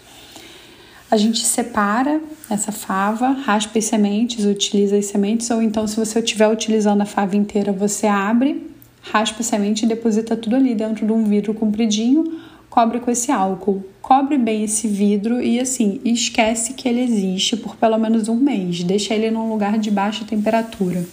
[1.10, 6.18] A gente separa essa fava, raspa as sementes, utiliza as sementes, ou então, se você
[6.18, 11.06] estiver utilizando a fava inteira, você abre, raspa a semente e deposita tudo ali dentro
[11.06, 12.38] de um vidro compridinho
[12.70, 13.84] cobre com esse álcool.
[14.00, 18.82] Cobre bem esse vidro e assim, esquece que ele existe por pelo menos um mês.
[18.82, 21.04] Deixa ele num lugar de baixa temperatura.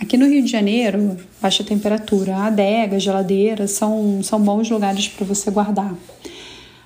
[0.00, 5.50] Aqui no Rio de Janeiro, baixa temperatura, adega, geladeira são, são bons lugares para você
[5.50, 5.94] guardar.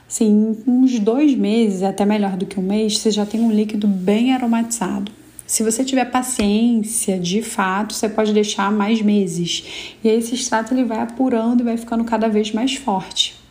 [0.08, 3.86] Assim, uns dois meses, até melhor do que um mês, você já tem um líquido
[3.86, 5.10] bem aromatizado.
[5.46, 9.96] Se você tiver paciência, de fato, você pode deixar mais meses.
[10.02, 13.45] E aí esse extrato ele vai apurando e vai ficando cada vez mais forte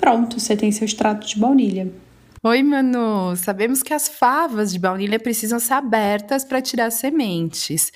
[0.00, 1.92] pronto, você tem seu extrato de baunilha.
[2.42, 3.36] Oi, Manu.
[3.36, 7.92] Sabemos que as favas de baunilha precisam ser abertas para tirar sementes,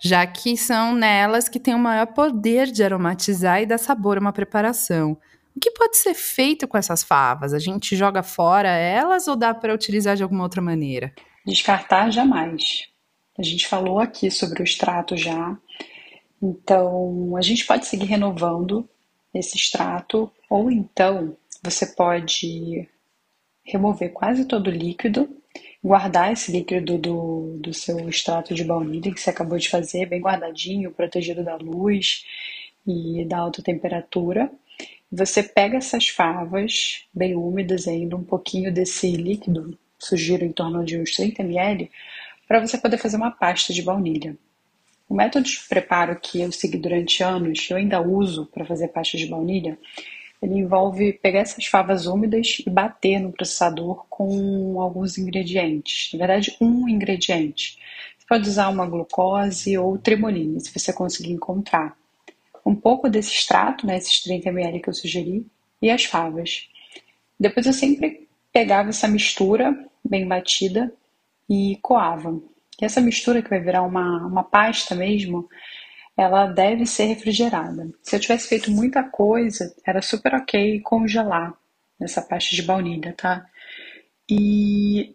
[0.00, 4.20] já que são nelas que tem o maior poder de aromatizar e dar sabor a
[4.20, 5.18] uma preparação.
[5.54, 7.52] O que pode ser feito com essas favas?
[7.52, 11.12] A gente joga fora elas ou dá para utilizar de alguma outra maneira?
[11.44, 12.86] Descartar jamais.
[13.36, 15.58] A gente falou aqui sobre o extrato já.
[16.40, 18.88] Então, a gente pode seguir renovando
[19.34, 22.88] esse extrato ou então você pode
[23.64, 25.28] remover quase todo o líquido,
[25.82, 30.20] guardar esse líquido do, do seu extrato de baunilha que você acabou de fazer, bem
[30.20, 32.24] guardadinho, protegido da luz
[32.86, 34.50] e da alta temperatura.
[35.10, 40.98] Você pega essas favas bem úmidas ainda, um pouquinho desse líquido, sugiro em torno de
[40.98, 41.90] uns 30 ml,
[42.46, 44.36] para você poder fazer uma pasta de baunilha.
[45.08, 49.16] O método de preparo que eu segui durante anos, eu ainda uso para fazer pasta
[49.16, 49.78] de baunilha,
[50.40, 56.10] ele envolve pegar essas favas úmidas e bater no processador com alguns ingredientes.
[56.12, 57.78] Na verdade, um ingrediente.
[58.18, 61.96] Você pode usar uma glucose ou tremoline, se você conseguir encontrar.
[62.64, 65.46] Um pouco desse extrato, né, esses 30 ml que eu sugeri,
[65.80, 66.68] e as favas.
[67.38, 70.92] Depois eu sempre pegava essa mistura bem batida
[71.48, 72.40] e coava.
[72.80, 75.48] E essa mistura que vai virar uma, uma pasta mesmo,
[76.18, 77.88] ela deve ser refrigerada.
[78.02, 81.54] Se eu tivesse feito muita coisa, era super ok congelar
[81.98, 83.46] nessa pasta de baunilha, tá?
[84.28, 85.14] E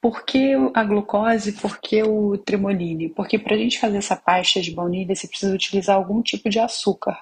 [0.00, 1.52] por que a glucose?
[1.54, 3.08] Por que o tremoline?
[3.08, 6.60] Porque para a gente fazer essa pasta de baunilha, você precisa utilizar algum tipo de
[6.60, 7.18] açúcar.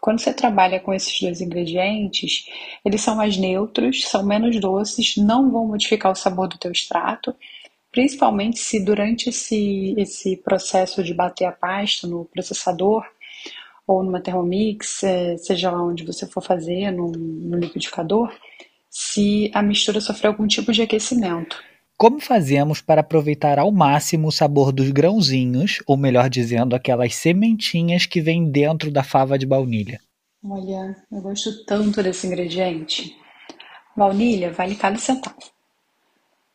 [0.00, 2.46] Quando você trabalha com esses dois ingredientes,
[2.84, 7.34] eles são mais neutros, são menos doces, não vão modificar o sabor do teu extrato,
[7.94, 13.04] principalmente se durante esse, esse processo de bater a pasta no processador
[13.86, 18.32] ou numa Thermomix, é, seja lá onde você for fazer, no, no liquidificador,
[18.90, 21.56] se a mistura sofreu algum tipo de aquecimento.
[21.96, 28.06] Como fazemos para aproveitar ao máximo o sabor dos grãozinhos, ou melhor dizendo, aquelas sementinhas
[28.06, 30.00] que vêm dentro da fava de baunilha?
[30.42, 33.16] Olha, eu gosto tanto desse ingrediente.
[33.96, 35.53] Baunilha vale cada centavo.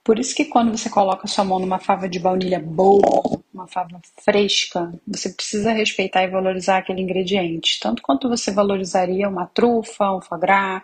[0.09, 4.01] Por isso que quando você coloca sua mão numa fava de baunilha boa, uma fava
[4.25, 10.19] fresca, você precisa respeitar e valorizar aquele ingrediente, tanto quanto você valorizaria uma trufa, um
[10.19, 10.81] foie gras,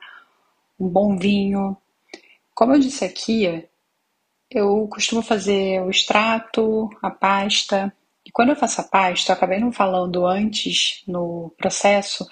[0.79, 1.75] um bom vinho.
[2.53, 3.67] Como eu disse aqui,
[4.51, 7.91] eu costumo fazer o extrato, a pasta.
[8.23, 12.27] E quando eu faço a pasta, eu acabei não falando antes no processo,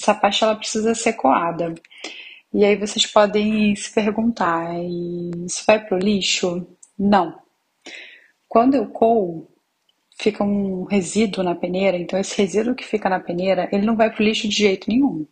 [0.00, 1.74] essa pasta ela precisa ser coada.
[2.52, 4.74] E aí vocês podem se perguntar,
[5.44, 6.66] isso vai para o lixo?
[6.98, 7.38] Não.
[8.48, 9.50] Quando eu coo,
[10.18, 14.10] fica um resíduo na peneira, então esse resíduo que fica na peneira, ele não vai
[14.10, 15.26] para o lixo de jeito nenhum.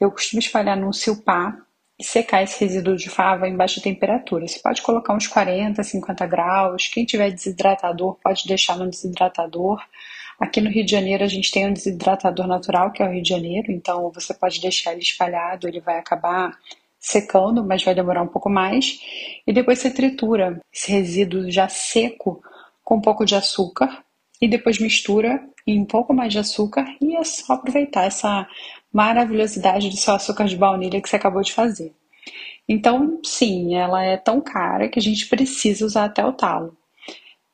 [0.00, 1.58] Eu costumo espalhar num silpar
[1.98, 4.48] e secar esse resíduo de fava em baixa temperatura.
[4.48, 6.88] Você pode colocar uns 40, 50 graus.
[6.88, 9.80] Quem tiver desidratador pode deixar no desidratador.
[10.38, 13.22] Aqui no Rio de Janeiro a gente tem um desidratador natural, que é o Rio
[13.22, 16.56] de Janeiro, então você pode deixar ele espalhado, ele vai acabar
[16.98, 18.98] secando, mas vai demorar um pouco mais.
[19.46, 22.42] E depois você tritura esse resíduo já seco
[22.82, 24.02] com um pouco de açúcar
[24.40, 28.46] e depois mistura em um pouco mais de açúcar e é só aproveitar essa
[28.92, 31.92] maravilhosidade do seu açúcar de baunilha que você acabou de fazer.
[32.68, 36.76] Então, sim, ela é tão cara que a gente precisa usar até o talo.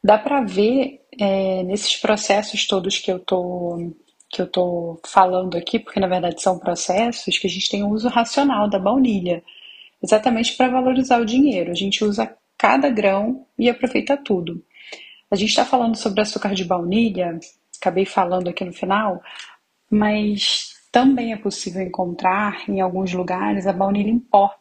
[0.02, 3.92] Dá para ver é, nesses processos todos que eu tô
[4.32, 7.90] que eu tô falando aqui, porque na verdade são processos que a gente tem um
[7.90, 9.42] uso racional da baunilha,
[10.00, 11.72] exatamente para valorizar o dinheiro.
[11.72, 14.64] A gente usa cada grão e aproveita tudo.
[15.30, 17.40] A gente está falando sobre açúcar de baunilha,
[17.80, 19.20] acabei falando aqui no final,
[19.90, 24.54] mas também é possível encontrar em alguns lugares a baunilha em pó.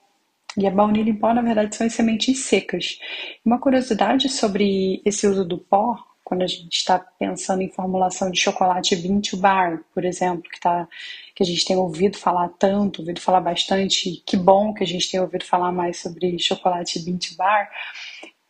[0.58, 3.00] E a baunilha em pó, na verdade, são as sementes secas.
[3.46, 8.40] Uma curiosidade sobre esse uso do pó, quando a gente está pensando em formulação de
[8.40, 10.88] chocolate bean to bar, por exemplo, que, tá,
[11.34, 15.10] que a gente tem ouvido falar tanto, ouvido falar bastante, que bom que a gente
[15.10, 17.68] tem ouvido falar mais sobre chocolate bean to bar.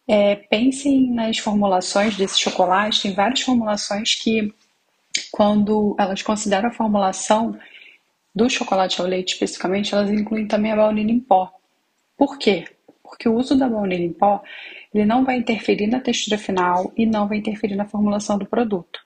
[0.06, 4.54] É, pensem nas formulações desse chocolate, tem várias formulações que
[5.32, 7.58] quando elas consideram a formulação
[8.36, 11.50] do chocolate ao leite especificamente, elas incluem também a baunilha em pó.
[12.18, 12.66] Por quê?
[13.02, 14.44] Porque o uso da baunilha em pó
[14.94, 19.00] ele não vai interferir na textura final e não vai interferir na formulação do produto.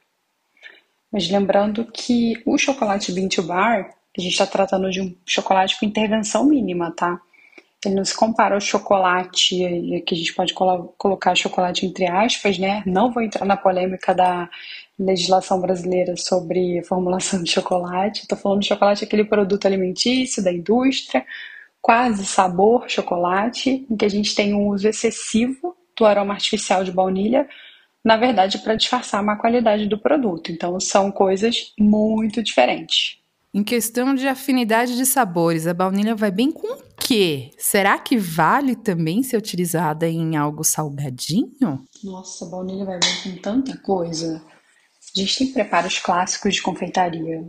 [1.12, 5.80] Mas lembrando que o chocolate bean to bar, a gente está tratando de um chocolate
[5.80, 7.20] com intervenção mínima, tá?
[7.86, 9.58] Ele não se compara ao chocolate,
[10.06, 12.82] que a gente pode colo colocar chocolate entre aspas, né?
[12.86, 14.50] Não vou entrar na polêmica da
[14.98, 18.22] legislação brasileira sobre formulação de chocolate.
[18.22, 21.26] Estou falando de chocolate, aquele produto alimentício da indústria,
[21.82, 26.92] quase sabor chocolate, em que a gente tem um uso excessivo do aroma artificial de
[26.92, 27.48] baunilha,
[28.04, 30.52] na verdade, para disfarçar a má qualidade do produto.
[30.52, 33.24] Então, são coisas muito diferentes.
[33.54, 37.52] Em questão de afinidade de sabores, a baunilha vai bem com o quê?
[37.56, 41.86] Será que vale também ser utilizada em algo salgadinho?
[42.04, 44.42] Nossa, a baunilha vai bem com tanta coisa.
[45.16, 47.46] A gente tem preparos clássicos de confeitaria.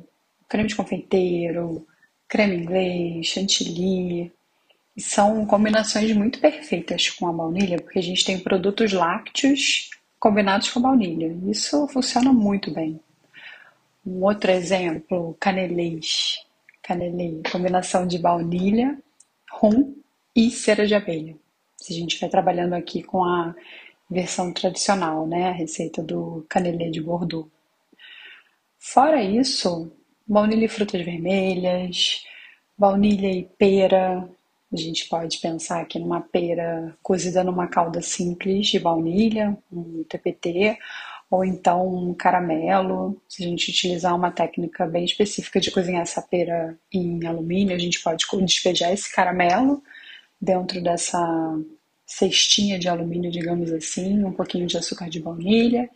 [0.47, 1.87] Creme de confeiteiro,
[2.29, 4.31] creme inglês, chantilly.
[4.97, 9.91] São combinações muito perfeitas com a baunilha, porque a gente tem produtos lácteos
[10.21, 11.37] combinados com baunilha.
[11.51, 13.01] Isso funciona muito bem.
[14.07, 16.39] Um outro exemplo, canelês.
[16.83, 18.99] Canelê, combinação de baunilha,
[19.51, 19.97] rum
[20.37, 21.35] e cera de abelha.
[21.79, 23.55] Se a gente vai trabalhando aqui com a
[24.11, 27.49] versão tradicional, né, a receita do canelê de Bordeaux.
[28.79, 29.91] Fora isso,
[30.27, 32.25] baunilha e frutas vermelhas,
[32.77, 34.29] baunilha e pera.
[34.75, 40.77] A gente pode pensar aqui numa pera cozida numa calda simples de baunilha, um TPT,
[41.31, 43.23] ou então um caramelo.
[43.29, 47.79] Se a gente utilizar uma técnica bem específica de cozinhar essa pera em alumínio, a
[47.79, 49.83] gente pode despejar esse caramelo
[50.41, 51.19] dentro dessa,
[52.07, 55.89] cestinha de alumínio, digamos assim, um pouquinho de açúcar de baunilha,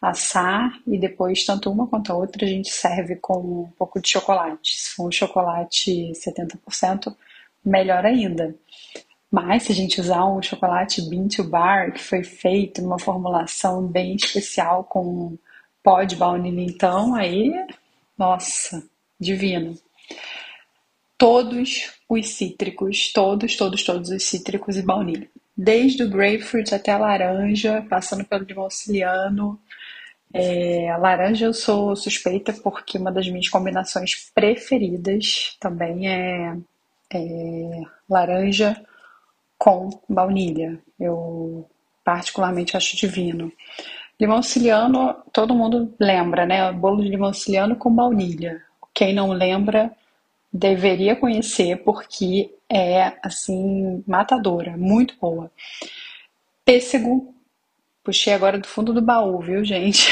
[0.00, 4.08] assar e depois, tanto uma quanto a outra, a gente serve com um pouco de
[4.08, 4.78] chocolate.
[4.78, 7.14] Se for um chocolate 70%,
[7.68, 8.54] melhor ainda.
[9.30, 13.86] Mas se a gente usar um chocolate Bean to Bar, que foi feito numa formulação
[13.86, 15.36] bem especial com
[15.82, 17.52] pó de baunilha, então, aí,
[18.16, 18.82] nossa,
[19.20, 19.74] divino.
[21.18, 25.28] Todos os cítricos, todos, todos, todos os cítricos e baunilha.
[25.56, 29.60] Desde o grapefruit até a laranja, passando pelo limão siciliano.
[30.32, 36.56] É, a laranja eu sou suspeita porque uma das minhas combinações preferidas também é,
[37.12, 38.80] é laranja
[39.58, 40.78] com baunilha.
[40.98, 41.68] Eu
[42.04, 43.52] particularmente acho divino.
[44.20, 46.72] Limão siciliano, todo mundo lembra, né?
[46.72, 48.62] Bolo de limão siciliano com baunilha.
[48.94, 49.92] Quem não lembra
[50.52, 55.50] deveria conhecer porque é assim matadora, muito boa.
[56.64, 57.34] Pêssego,
[58.02, 60.08] puxei agora do fundo do baú, viu, gente?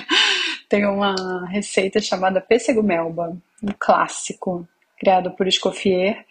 [0.68, 4.66] Tem uma receita chamada pêssego melba, um clássico,
[5.02, 6.24] criado por Escoffier.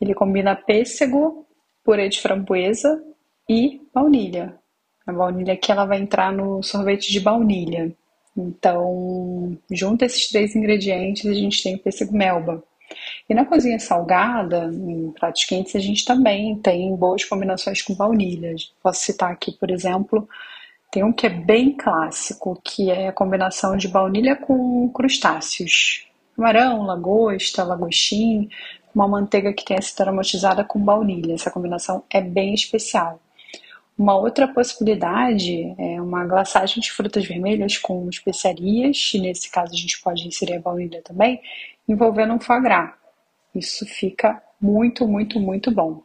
[0.00, 1.46] Ele combina pêssego,
[1.84, 3.04] purê de framboesa
[3.46, 4.58] e baunilha.
[5.06, 7.94] A baunilha aqui ela vai entrar no sorvete de baunilha.
[8.34, 12.64] Então, junto esses três ingredientes, a gente tem o pêssego melba.
[13.28, 18.54] E na cozinha salgada, em pratos quentes, a gente também tem boas combinações com baunilha.
[18.82, 20.26] Posso citar aqui, por exemplo,
[20.90, 26.09] tem um que é bem clássico, que é a combinação de baunilha com crustáceos.
[26.36, 28.48] Camarão, lagosta, lagostim,
[28.94, 31.34] uma manteiga que tenha sido aromatizada com baunilha.
[31.34, 33.20] Essa combinação é bem especial.
[33.98, 39.76] Uma outra possibilidade é uma glaçagem de frutas vermelhas com especiarias, e nesse caso a
[39.76, 41.40] gente pode inserir a baunilha também,
[41.86, 42.94] envolvendo um foie gras.
[43.54, 46.02] Isso fica muito, muito, muito bom.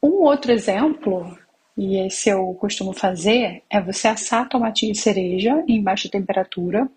[0.00, 1.36] Um outro exemplo,
[1.76, 6.88] e esse eu costumo fazer, é você assar tomatinho e cereja em baixa temperatura,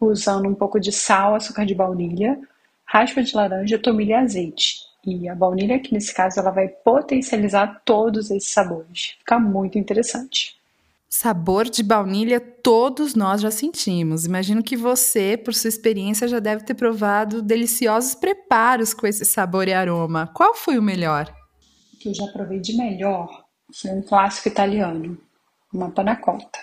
[0.00, 2.38] usando um pouco de sal, açúcar de baunilha,
[2.84, 4.88] raspa de laranja, tomilho e azeite.
[5.04, 9.16] E a baunilha aqui nesse caso ela vai potencializar todos esses sabores.
[9.18, 10.58] Fica muito interessante.
[11.08, 14.26] Sabor de baunilha todos nós já sentimos.
[14.26, 19.68] Imagino que você, por sua experiência, já deve ter provado deliciosos preparos com esse sabor
[19.68, 20.30] e aroma.
[20.34, 21.34] Qual foi o melhor?
[21.94, 25.18] O que eu já provei de melhor foi um clássico italiano,
[25.72, 26.58] uma panacota.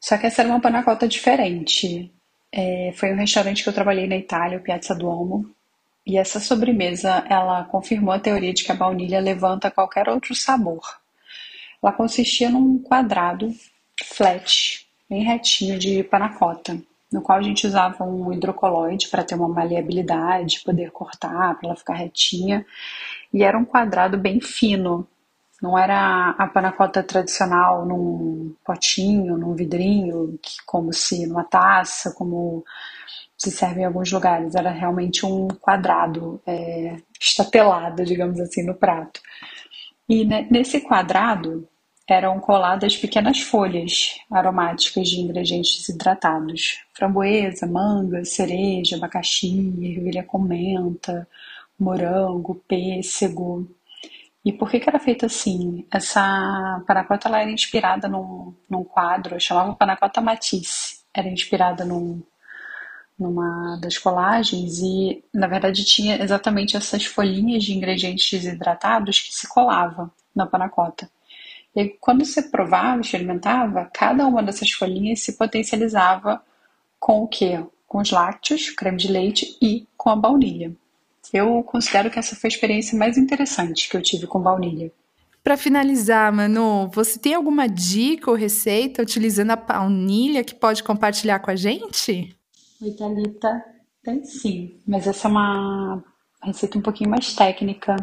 [0.00, 2.10] Só que essa era uma panacota diferente.
[2.54, 5.50] É, foi um restaurante que eu trabalhei na Itália, o Piazza Duomo,
[6.06, 10.82] e essa sobremesa ela confirmou a teoria de que a baunilha levanta qualquer outro sabor.
[11.82, 13.50] Ela consistia num quadrado
[14.04, 16.78] flat, bem retinho de panacota,
[17.10, 21.76] no qual a gente usava um hidrocoloide para ter uma maleabilidade, poder cortar, para ela
[21.76, 22.66] ficar retinha,
[23.32, 25.06] e era um quadrado bem fino,
[25.62, 32.64] não era a panacota tradicional num potinho, num vidrinho, que, como se numa taça, como
[33.38, 34.56] se serve em alguns lugares.
[34.56, 39.20] Era realmente um quadrado é, estatelado, digamos assim, no prato.
[40.08, 41.68] E nesse quadrado
[42.08, 51.26] eram coladas pequenas folhas aromáticas de ingredientes hidratados: framboesa, manga, cereja, abacaxi, ervilha com menta,
[51.78, 53.68] morango, pêssego,
[54.44, 55.86] e por que, que era feito assim?
[55.90, 61.02] Essa panacota ela era inspirada num, num quadro, chamava Panacota Matisse.
[61.14, 62.22] Era inspirada num,
[63.18, 69.48] numa das colagens e, na verdade, tinha exatamente essas folhinhas de ingredientes desidratados que se
[69.48, 71.08] colavam na panacota.
[71.74, 76.42] E aí, quando você provava, experimentava, cada uma dessas folhinhas se potencializava
[76.98, 77.64] com o quê?
[77.86, 80.74] Com os lácteos, creme de leite e com a baunilha.
[81.32, 84.92] Eu considero que essa foi a experiência mais interessante que eu tive com baunilha.
[85.42, 91.40] Para finalizar, Manu, você tem alguma dica ou receita utilizando a baunilha que pode compartilhar
[91.40, 92.36] com a gente?
[92.80, 93.64] Oi, Thalita.
[94.04, 96.04] Tem sim, mas essa é uma
[96.42, 97.96] receita um pouquinho mais técnica.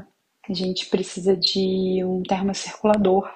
[0.49, 3.29] A gente precisa de um termocirculador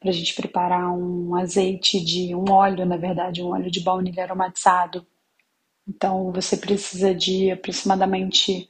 [0.00, 4.22] para a gente preparar um azeite de um óleo, na verdade, um óleo de baunilha
[4.22, 5.06] aromatizado.
[5.88, 8.68] Então, você precisa de aproximadamente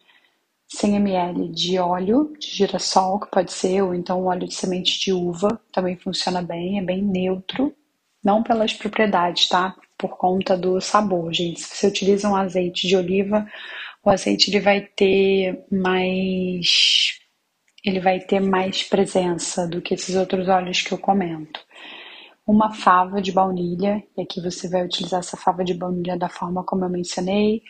[0.68, 5.12] 100 ml de óleo de girassol, que pode ser, ou então óleo de semente de
[5.12, 7.74] uva, também funciona bem, é bem neutro,
[8.22, 9.76] não pelas propriedades, tá?
[9.96, 11.60] Por conta do sabor, gente.
[11.60, 13.46] Se você utiliza um azeite de oliva,
[14.04, 17.18] o azeite ele vai ter mais
[17.84, 21.60] ele vai ter mais presença do que esses outros óleos que eu comento.
[22.46, 26.64] Uma fava de baunilha, e aqui você vai utilizar essa fava de baunilha da forma
[26.64, 27.62] como eu mencionei,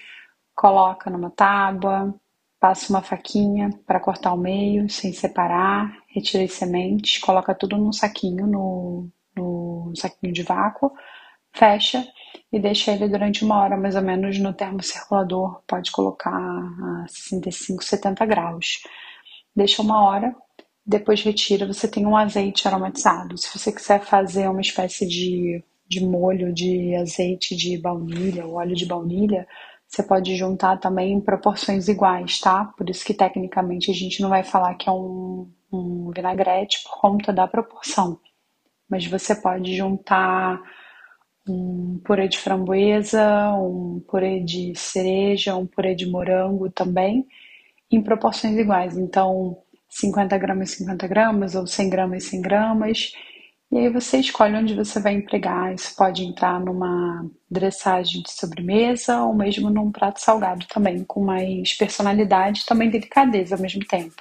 [0.55, 2.15] coloca numa tábua,
[2.61, 7.93] passa uma faquinha para cortar o meio, sem separar, retira as sementes, coloca tudo num
[7.93, 10.93] saquinho, no, no saquinho de vácuo,
[11.53, 12.07] fecha
[12.53, 17.85] e deixa ele durante uma hora mais ou menos no termocirculador, pode colocar a 65,
[17.85, 18.83] 70 graus.
[19.55, 20.35] Deixa uma hora,
[20.85, 23.37] depois retira, você tem um azeite aromatizado.
[23.39, 28.75] Se você quiser fazer uma espécie de, de molho de azeite de baunilha, ou óleo
[28.77, 29.47] de baunilha,
[29.89, 32.67] você pode juntar também em proporções iguais, tá?
[32.77, 37.01] Por isso que tecnicamente a gente não vai falar que é um, um vinagrete por
[37.01, 38.19] conta da proporção.
[38.89, 40.61] Mas você pode juntar
[41.49, 47.27] um purê de framboesa, um purê de cereja, um purê de morango também,
[47.91, 48.97] em proporções iguais.
[48.99, 49.57] Então,
[49.89, 53.13] 50 gramas, 50 gramas, ou 100 gramas, 100 gramas.
[53.71, 55.75] E aí você escolhe onde você vai empregar.
[55.75, 61.75] Isso pode entrar numa dressagem de sobremesa ou mesmo num prato salgado também, com mais
[61.75, 64.15] personalidade e também delicadeza ao mesmo tempo.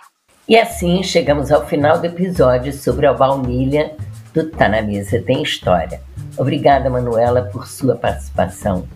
[0.47, 3.95] E assim chegamos ao final do episódio sobre a baunilha
[4.33, 6.01] do Tá na Mesa Tem História.
[6.37, 8.87] Obrigada, Manuela, por sua participação.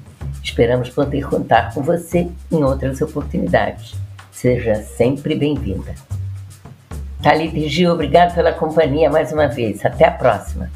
[0.43, 3.95] Esperamos poder contar com você em outras oportunidades.
[4.32, 5.95] Seja sempre bem-vinda.
[7.22, 9.86] Thalita e Gil, obrigado pela companhia mais uma vez.
[9.86, 10.72] Até a próxima.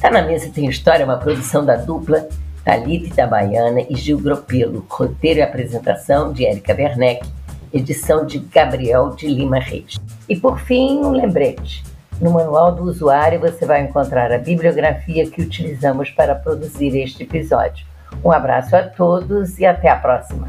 [0.00, 2.28] Tá na Mesa Tem História uma produção da dupla
[2.64, 7.26] Thalita Itabaiana e Gil Gropelo, roteiro e apresentação de Érica Werneck,
[7.72, 9.96] edição de Gabriel de Lima Reis.
[10.28, 11.82] E por fim, um lembrete.
[12.20, 17.86] No manual do usuário você vai encontrar a bibliografia que utilizamos para produzir este episódio.
[18.22, 20.48] Um abraço a todos e até a próxima!